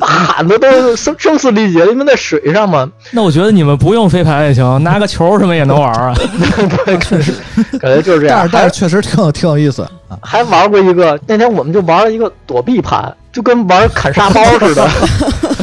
[0.06, 6.14] 喊的都声声嘶力竭，因为在水上嘛，那我觉得你们不用飞盘也行，拿个球什么也能玩啊。
[6.84, 7.32] 对， 确实
[7.78, 8.38] 感觉就是这样。
[8.40, 10.18] 但是但是确实挺有挺有意思啊！
[10.22, 14.88] 还玩过一个，那天我们就玩了一个躲避盘，就跟玩砍沙包似的，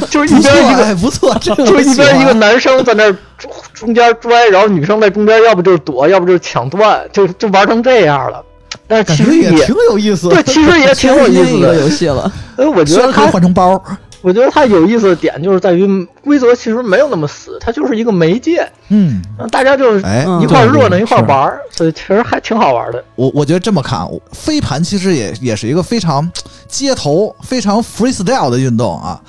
[0.10, 3.12] 就是一边一个哎，不错，就是一边一个男生在那
[3.74, 8.44] 中间拽，然后女生在中间，要不就是躲，要不就是抢断，就就玩成这样了。
[8.88, 10.30] 但是其实也也挺有意思。
[10.30, 11.76] 对，其实也挺有意思的。
[11.82, 12.32] 游戏了。
[12.58, 13.84] 因为我觉虽然可以得它，换成包，
[14.22, 15.86] 我觉得它有意思的点就是在于
[16.24, 19.22] 规则其实没有那么死，它就是一个媒介，嗯，
[19.52, 23.04] 大家就是哎，嗯一块儿热闹一块儿玩儿，所以其实还挺好玩的。
[23.16, 26.30] 我我觉得这么看，飞盘其实也也是一个非常
[26.68, 29.22] 街头、非常 freestyle 的运动啊。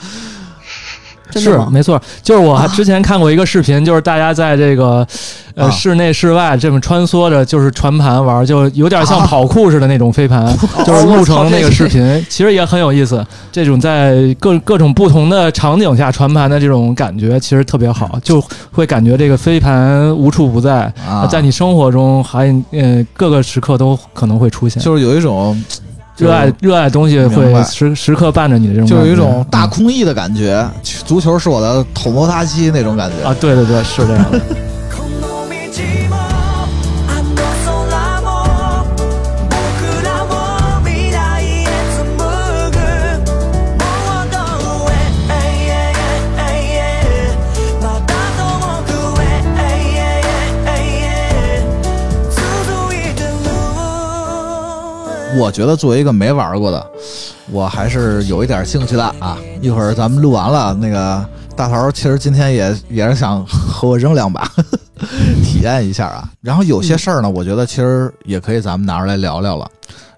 [1.33, 1.69] 是真的吗？
[1.71, 5.07] 没错，就是我之前看过一个视频，就是大家在这个
[5.55, 10.57] 呃啊室内室外这么穿梭着，就是传盘玩，就有点像啊跑酷似的那种飞盘，
[10.87, 13.25] 就是录成那个视频，其实也很有意思。
[13.53, 24.83] 这种在各各种不同的场景下传盘的这种感觉，其实特别好，就会感觉这个飞盘无处不在，啊，在你生活中还呃各个时刻都可能会出现。
[24.83, 25.61] 就是有一种
[26.19, 29.71] 热爱热爱东西会时时刻伴着你的这种就，有一种大嗯。
[29.71, 33.27] 空翼的感觉，足球是我的头摩他机那种感觉。
[33.29, 34.41] 啊，对对对，是这样的。
[55.39, 56.87] 我觉得作为一个没玩过的，
[57.53, 59.39] 我还是有一点兴趣的啊。
[59.61, 61.25] 一会儿咱们录完了，那个
[61.55, 64.51] 大头其实今天也也是想和我扔两把，
[65.45, 66.29] 体验一下啊。
[66.41, 69.69] 然后有些事儿呢，我觉得其实也可以咱们拿出来聊聊了，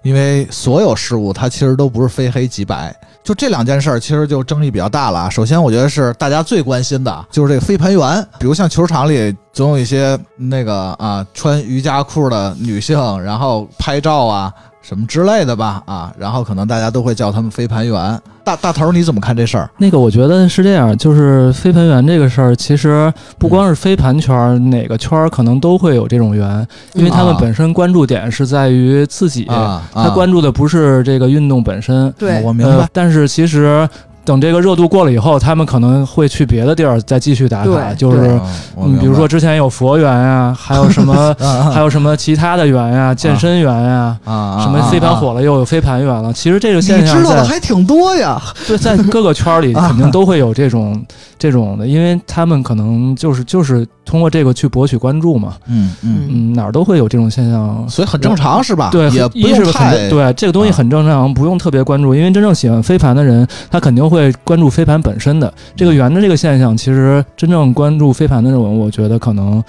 [0.01, 2.95] 因为所有事物它其实都不是非黑即白。
[3.23, 5.29] 就这两件事儿，其实就争议比较大了啊。
[5.29, 8.27] 首先，我觉得是大家最关心的，就是这个飞盘员。
[8.39, 14.51] 比如像球场里总有一些那个啊穿瑜伽裤的女性，然后拍照啊
[14.81, 18.19] 什么之类的吧啊，然后可能大家都会叫他们飞盘员。
[18.43, 19.69] 大大头儿你怎么看这事儿？
[19.77, 32.11] 那个我觉得是这样，就是飞盘员这个事儿，其实不光是飞盘圈儿，哪个圈儿可能都会有这种员，因为他们啊本身关注点是在于自己，啊，他关注的不是这个运动本身。
[32.17, 32.73] 对我明白。
[32.73, 33.87] 呃但是其实
[34.31, 38.27] 等这个热度过了以后，他们可能会去别的地儿再继续打卡，就是对。
[38.29, 38.41] 嗯
[38.75, 44.17] 我明嗯，白比如说之前有佛缘呀，还有什么 啊啊还有什么其他的缘呀，健身缘呀。
[44.23, 45.15] 啊啊，什么飞盘啊。
[45.15, 48.41] 火了又有飞盘缘了，其实这个你现象知道的还挺多呀。
[48.65, 51.03] 对，在各个圈儿里肯定都会有这种
[51.41, 57.83] 这种的，因为他们可能就是就是通过这个去博取关注嘛，嗯嗯，嗯，哪儿都会有这种现象。
[57.89, 58.89] 所以很正常是吧？
[58.91, 66.77] 对，也不一是很用太对这个东西啊很正常，不用特别关注，因为真正喜欢飞盘的人，他肯定会关注飞盘本身的这个圆的这个现象。
[66.77, 69.63] 其实真正关注飞盘的人，我觉得可能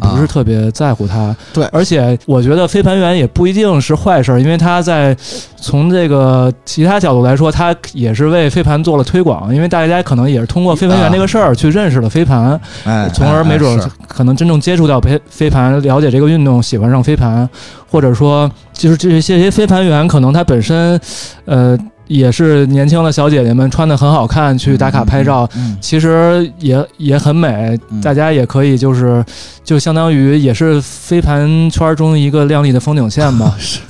[0.00, 1.36] 不是啊特别在乎它。
[1.52, 5.16] 对而且我觉得飞盘员也不一定是坏事儿，因为他在
[5.56, 17.48] 从这个其他角度来说，他也是为飞盘做了推广，因为大家可能也是通过飞盘员这个事儿去认识了飞盘，哎，从而没准哎儿可能真正接触到飞飞盘，了解这个运动，喜欢上飞盘，
[17.90, 21.00] 或者说就是这些这些飞盘员，可能他本身，
[21.44, 21.78] 呃，
[22.12, 25.48] 也是年轻的小姐姐们穿的很好看，去打卡拍照。
[25.56, 29.24] 嗯其实也也很美嗯，大家也可以就是
[29.64, 33.54] 就相当于也是飞盘圈中一个亮丽的风景线吧。
[33.58, 33.80] 是，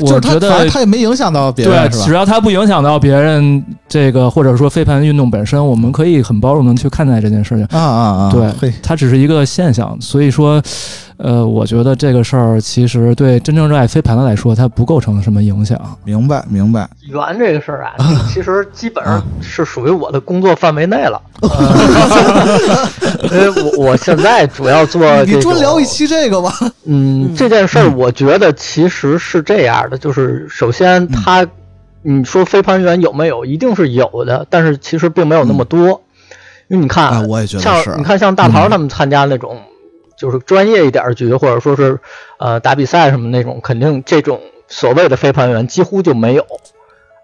[0.00, 2.04] 我觉得他也没影响到别人，对？
[2.04, 7.64] 只要它不影响到别人，这个或者说飞盘运动本身，我们可以很包容的去看待这件事情。
[7.70, 8.32] 啊啊啊！
[8.32, 10.62] 对，它只是一个现象，所以说，
[11.22, 15.78] 呃，我觉得这个事儿其实对真正热爱飞盘的来说，它不构成什么影响。
[16.02, 16.88] 明白明白。
[17.08, 17.94] 圆这个事儿啊，
[18.32, 21.20] 其实基本啊上是属于我的工作范围内了。
[23.30, 26.52] 因为我我现在主要做你专聊一期这个吧。
[26.84, 31.46] 嗯， 嗯这件事儿我觉得其实是这样的，就是首先它，
[32.02, 36.00] 你说飞盘员有没有，一定是有的，但是其实并没有那么多，
[36.68, 38.02] 因为你看，啊，我也觉得是像你。
[38.02, 39.58] 看像大桃他们参加那种，
[40.20, 41.98] 就是专业一点儿局，或者说是
[42.38, 46.44] 呃打比赛什么那种，肯定这种所谓的飞盘员几乎就没有。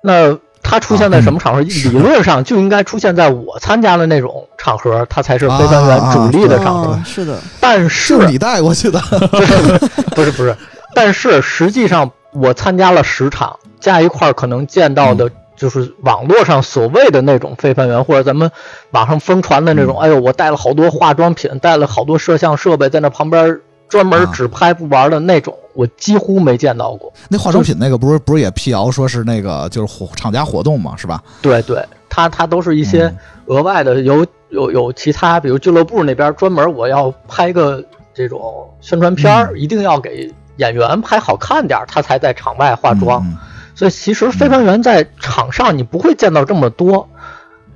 [0.01, 1.61] 那他出现在什么场合？
[1.61, 6.93] 理论上就应该出现在我参加的那种场合，他才是飞盘员主力的场合。
[6.93, 8.99] 哦是的，但是是你带过去的，
[10.17, 10.57] 不是不是，
[10.95, 18.51] 但是实际上我参加了十场，加一块儿可能见到的就是网络上所谓的那种飞盘员，或者咱们
[18.91, 27.13] 网上疯传的那种，哎呦，我带了好多化妆品，带了好多摄像设备，在那旁边专门啊只拍不玩的那种，我几乎没见到过。
[27.29, 31.23] 那化妆品那个不是不是也辟谣说是那个就是活厂家活动嘛，是吧？
[31.41, 37.83] 对对，它它都是一些嗯额外的，有有有其他，比如俱乐部那边专门我要拍个
[38.13, 43.23] 这种宣传片儿，一定要给演员拍好看点儿，他才在场外化妆。
[43.25, 43.37] 嗯
[43.77, 47.09] 所以其实飞行员在场上你不会见到这么多。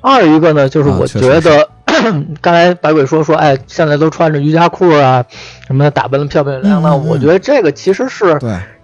[0.00, 1.68] 二一个呢，就是我觉得、
[2.40, 5.22] 刚才白鬼说说，哎，现在都穿着瑜伽裤啊，
[5.66, 7.06] 什么的打扮的漂漂亮亮的，嗯嗯嗯。
[7.06, 8.38] 我觉得这个其实是，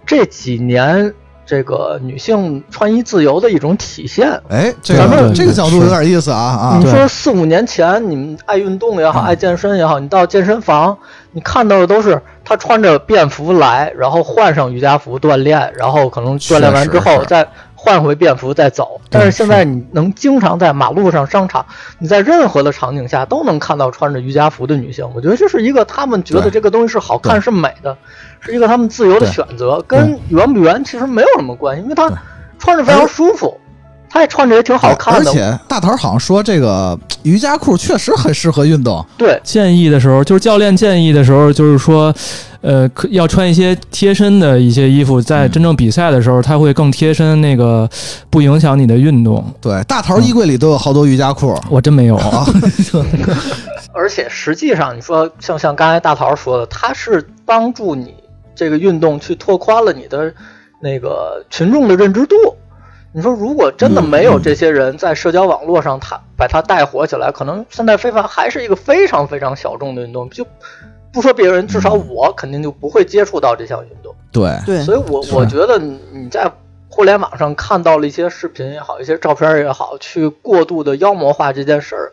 [0.05, 1.11] 这几年
[1.47, 4.39] 这个女性穿衣自由的一种体现。
[4.49, 6.91] 哎，这咱们这个角度有点意思啊啊你！
[6.91, 10.97] 说四五年前，你们爱运动也好，嗯爱健身也好，你到健身房，
[11.31, 18.99] 你看到的都是她穿着便服来，然后换上瑜伽服锻炼，然后可能锻炼完之后再换回便服再走。
[19.09, 21.65] 但是现在你能经常在马路上、商场，
[21.99, 25.09] 你在任何的场景下都能看到穿着瑜伽服的女性。
[25.15, 27.95] 我觉得这是一个他们觉得这个东西是好看、是美的，
[28.41, 32.11] 是一个他们自由的选择，跟圆不圆其实没有什么关系，因为他
[32.59, 33.57] 穿着非常舒服，
[34.09, 35.29] 他也穿着也挺好看的。
[35.29, 39.05] 而且大头好像说这个瑜伽裤确实很适合运动。
[39.17, 42.13] 对，建议的时候，就是教练建议的时候，就是说，
[42.61, 47.87] 呃，可要穿一些贴身的一些衣服，在真正比赛的时候，它会更贴身，那个
[48.29, 49.43] 不影响你的运动。
[49.61, 51.53] 对，大头衣柜里都有好多瑜伽裤。
[51.69, 52.45] 我真没有，啊，
[53.93, 58.13] 而且实际上，你说像像刚才大桃说的，它是帮助你
[58.57, 60.33] 这个运动去拓宽了你的
[60.81, 62.35] 那个群众的认知度。
[63.13, 70.29] 你说，如果真的没有这些人在社交网络上，他把它带火起来，可能现在飞盘还是一个非常非常小众的运动。
[70.29, 70.45] 就
[71.11, 74.13] 不说别人，至少我肯定就不会接触到这项运动。
[74.31, 76.51] 对，对，所以我我觉得你你在
[76.89, 82.11] 互联网上看到了一些视频也好，一些照片也好，去过度的妖魔化这件事儿，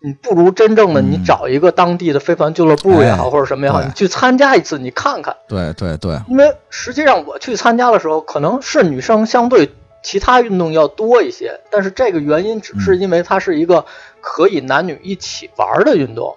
[0.00, 5.36] 你不如真正的嗯你找一个当地的飞盘俱乐部也好，哎或者什么也好，对你去参加一次，你看看。
[5.48, 9.72] 对对对，因为实际上我去参加的时候，可能是女生相对
[10.02, 13.84] 其他运动要多一些，但是这个原因只是因为它是一个
[14.20, 16.36] 可以男女一起玩的运动，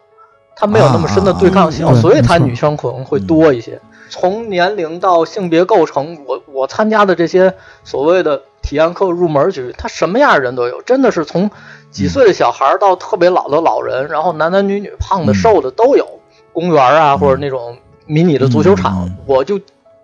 [0.55, 3.79] 它没有那么深的对抗性，所以它女生可能会多一些。
[4.09, 7.53] 从年龄到性别构成，我我参加的这些
[7.83, 11.49] 所谓的体验课入门局，它什么样的人都有，真的是从
[11.91, 16.07] 几岁的小孩到特别老的老人，然后男男女女、胖的、嗯瘦的都有。
[16.53, 19.57] 公园啊，或者那种迷你的足球场，嗯我就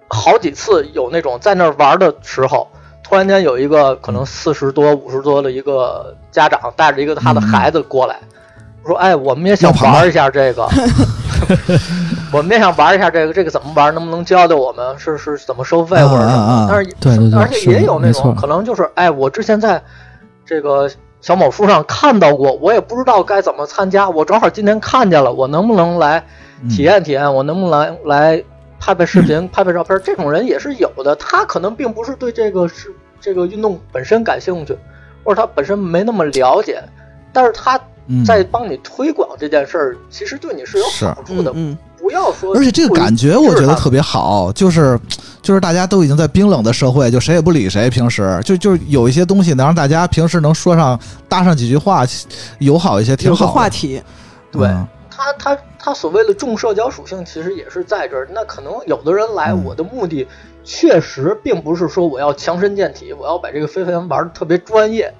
[0.07, 2.65] 好几次有那种在那儿玩的时候，
[3.03, 8.17] 突然间有一个可能四十多、五十多的一个家长带着一个他的孩子过来，
[8.85, 10.65] 说：“哎，我们也想玩一下这个，
[12.31, 13.93] 我们也想玩一下这个，这个怎么玩？
[13.93, 14.97] 能不能教教我们？
[14.97, 19.83] 是是怎么收费或者什么？”但是而且也有那种可能就是，哎，我之前在
[20.45, 20.89] 这个
[21.21, 26.23] 小某书上看到过，我也不知道该怎么参加，我正好今天看见了，我能不能来
[26.61, 27.33] 嗯体验体验？
[27.33, 28.43] 我能不能来来
[28.79, 29.99] 拍拍视频、 拍拍照片？
[30.03, 34.77] 这种人也是有的，他可能并不是对这个是这个运动本身感兴趣，
[35.23, 36.81] 或者他本身没那么了解，
[37.33, 41.51] 但是他嗯在帮你推广这件事儿，其实对你是有好处的。
[41.55, 44.99] 嗯嗯，不要说，而且这个感觉我觉得特别好，就是
[45.41, 52.05] 就是大家都已经在冰冷的社会，就谁也不理谁，平时就就有一些东西能让大家平时能说上搭上几句话，
[52.59, 53.51] 友好一些，挺有个好的。
[53.51, 54.01] 话题，
[54.51, 58.29] 对嗯他他他所谓的重社交属性，其实也是在这儿。
[58.35, 60.27] 那可能有的人来，嗯我的目的
[60.63, 65.11] 确实并不是说我要强身健体，我要把这个飞飞玩的特别专业。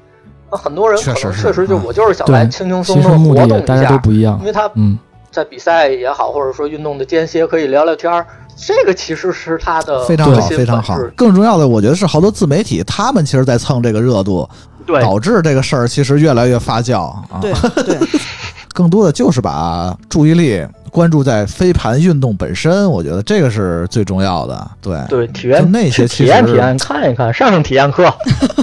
[0.51, 4.45] 那很多人可能确实是确实就嗯我就是想来，轻轻松松的活动一下，家都不一样因。
[4.45, 4.97] 为他嗯，
[5.37, 8.25] 在比赛也好，或者说运动的间歇可以聊聊天儿，
[8.55, 10.97] 这个其实是他的非常好，非常好。
[11.15, 14.49] 更重要的，我觉得是好多自媒体，他们其实在蹭这个热度，
[14.83, 17.37] 对，导致这个事儿其实越来越发酵啊。
[17.39, 17.99] 对对，
[18.73, 24.71] 更多的就是把注意力关注在飞盘运动本身，我觉得这个是最重要的。
[24.81, 28.13] 对，对体就验那些体验体验，看一看，上上体验课。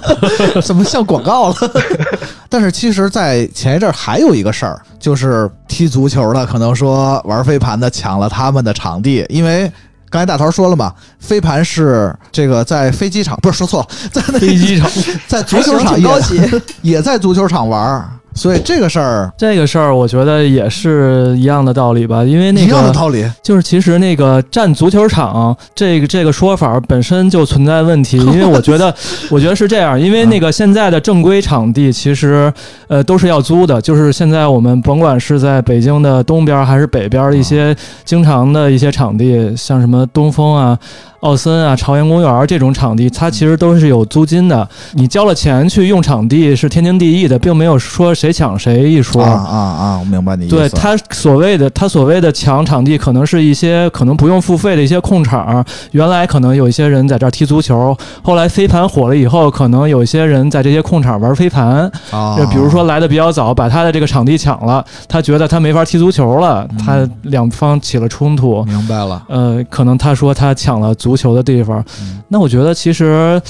[0.63, 1.57] 怎么像广告了？
[2.49, 9.71] 但是其实，在前一阵儿还有一个事儿，就是踢足球的可能说玩飞盘的抢了他们的场地，因为。
[10.11, 14.89] 刚才大头说了嘛，飞盘是这个在飞机场，不是说错了，在飞机场
[15.27, 23.25] 在足球场也挺高级，也在足球场玩儿，所以这个事儿这个事儿，我觉得也是一样的道理吧，因为那一样的个道理。
[23.43, 28.95] 就是其实那个占足球场这个这个说法本身就存在问题， 因为我觉得
[29.31, 32.53] 我觉得是这样，因为那个现在的正规场地其实
[32.89, 37.75] 呃都是要租的，就是现在我们甭管是在北京的东边还是北边的一些
[38.05, 40.79] 经常的一些场地，像什么东风啊。
[41.25, 44.69] 奥森啊、朝阳公园这种场地，它其实都是有租金的。
[44.93, 49.23] 你交了钱去用场地是天经地义的，并没有说谁抢谁一说。
[49.23, 49.99] 啊啊啊！
[49.99, 50.55] 我明白你意思。
[50.55, 55.65] 对他所谓的他所谓的抢场地，可能是一些可能不用付费的一些空场。
[55.93, 61.91] 原来可能有一些人在这儿踢足球，后来飞盘火了以后，可能有一些人在这些空场玩飞盘。
[62.11, 68.63] 啊，就比如说来的比较早，把他的这个场地抢了，他觉得他没法踢足球了，嗯他两方起了冲突。
[68.65, 69.23] 明白了。
[69.31, 73.41] 呃，可能他说他抢了足球的地方，嗯那我觉得其实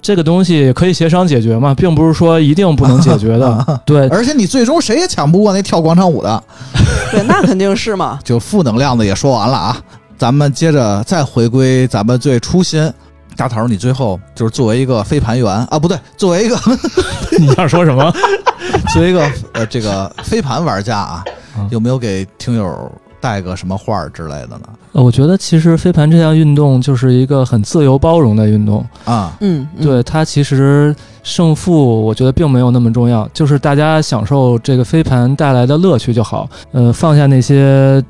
[0.00, 3.80] 这个东西可以协商解决嘛，并不是说一定不能解决的。
[3.84, 6.42] 对，而且你最终谁也抢不过那跳广场舞的。
[7.10, 8.18] 对，那肯定是嘛。
[8.24, 9.76] 就负能量的也说完了啊，
[10.16, 12.90] 咱们接着再回归咱们最初心。
[13.34, 16.58] 大头，你最后就是作为一个飞盘员啊，不对，作为一个
[17.40, 18.12] 你想说什么？
[18.92, 21.24] 作为一个呃这个飞盘玩家啊
[21.58, 22.92] 嗯，有没有给听友
[23.22, 24.62] 带个什么画儿之类的呢？
[24.90, 28.84] 呃我觉得其实飞盘这项运动就是一个很自由包容的运动。
[29.04, 36.48] 啊，嗯，嗯对它其实胜负，我觉得并没有那么重要，就是大家享受这个飞盘带来的乐趣就好。
[36.72, 38.02] 呃，放下那些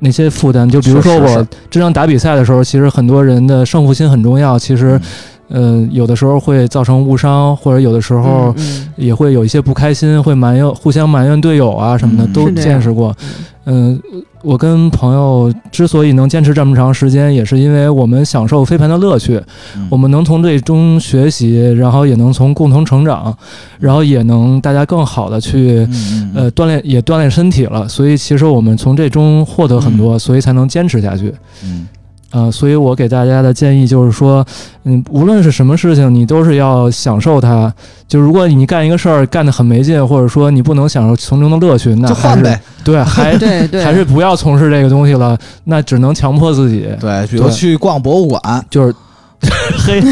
[0.00, 4.58] 那些负担，就比如说我真正打比赛的时候，其实很多人的胜负心很重要。
[4.58, 5.00] 其实，
[5.48, 13.16] 呃，有的时候会造成误伤，或者有的时候嗯也会有一些不开心，会埋怨互相埋怨队友啊什么的，嗯都见识过。
[13.22, 13.28] 嗯
[13.66, 14.00] 嗯，
[14.42, 19.42] 我跟朋友之所以能坚持这么长时间，也是因为我们享受飞盘的乐趣，
[19.76, 23.36] 嗯我们能从这中学习，然后也能从共同成长，
[23.80, 25.86] 然后也能大家更好的去
[26.34, 27.88] 呃锻炼，也锻炼身体了。
[27.88, 31.34] 所以其实我们从这中获得很多，所以才能坚持下去。
[31.64, 31.88] 嗯
[32.36, 34.44] 呃，所以我给大家的建议就是说，
[34.84, 37.72] 嗯，无论是什么事情，你都是要享受它。
[38.06, 42.60] 就如果你干一个事儿干得很没劲，或者说你不能享受从中的乐趣，那还是就换呗。
[42.84, 45.34] 对，还对对，还是不要从事这个东西了，
[45.64, 48.94] 那只能强迫自己，对，比如对去逛博物馆，就是
[49.86, 50.02] 嘿，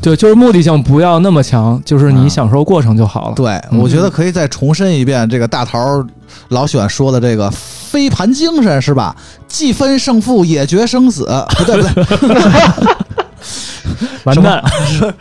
[0.00, 3.34] 对，就是目的性不要那么强，就是啊你享受过程就好了。
[3.34, 6.04] 对，嗯我觉得可以再重申一遍这个大桃
[6.48, 9.14] 老喜欢说的这个飞盘精神是吧？
[9.48, 11.24] 既分胜负，也决生死。
[11.56, 12.42] 不对不对，
[14.24, 14.62] 完蛋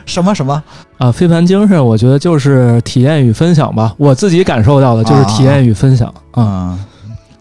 [0.05, 0.61] 什么 什么？
[0.97, 1.11] 啊！
[1.11, 3.93] 飞盘精神，我觉得就是体验与分享吧。
[3.97, 6.77] 我自己感受到的就是体验与分享啊。
[6.77, 6.79] 嗯。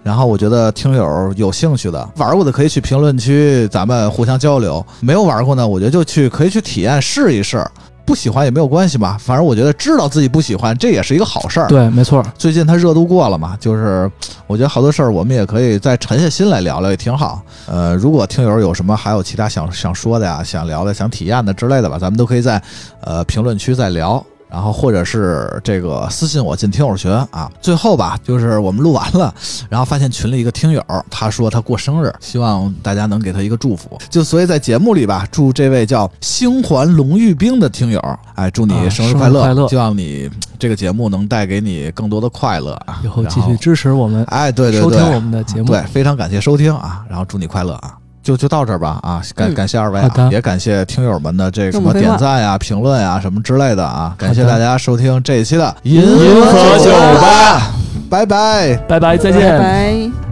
[0.02, 7.64] 然后我觉得听友有兴趣的玩过的可以去评论区，咱们互相交流；没有玩过呢，我觉得就去可以去体验试一试。
[8.02, 11.68] 不喜欢也没有关系嘛，反正我觉得知道自己不喜欢，这也是一个好事儿。
[11.68, 12.24] 对，没错。
[12.36, 14.10] 最近它热度过了嘛，就是
[14.48, 17.40] 我觉得好多事儿我们也可以再沉下心来聊聊，也挺好。
[17.66, 22.60] 呃，如果听友有什么还有其他想想说的呀、想聊的、想体验的之类的吧，咱们都可以在
[23.02, 24.24] 呃评论区再聊。
[24.50, 27.50] 然后或者是这个私信我进听友群啊。
[27.60, 29.32] 最后吧，就是我们录完了，
[29.68, 33.98] 然后发现群里一个听友，他说他过生日，希望大家能给他一个祝福。
[34.08, 39.42] 就所以在节目里吧，祝这位叫星环龙玉冰的听友，哎，祝你啊生日快乐！
[39.42, 43.00] 生日快乐希望你这个节目能带给你更多的快乐啊！
[43.04, 45.68] 以后继续支持我们，哎，对对对，收听我们的节目。
[45.68, 47.99] 对，非常感谢收听啊，然后祝你快乐啊！
[48.30, 57.72] 就就到这儿吧啊，感嗯感谢二位啊，也感谢听友们的这个什么点赞呀、评论呀什么之类的啊，感谢大家收听这一期的银银河酒吧，
[58.08, 58.76] 拜拜。
[58.88, 59.58] 拜拜，再拜见。
[59.58, 60.29] 拜。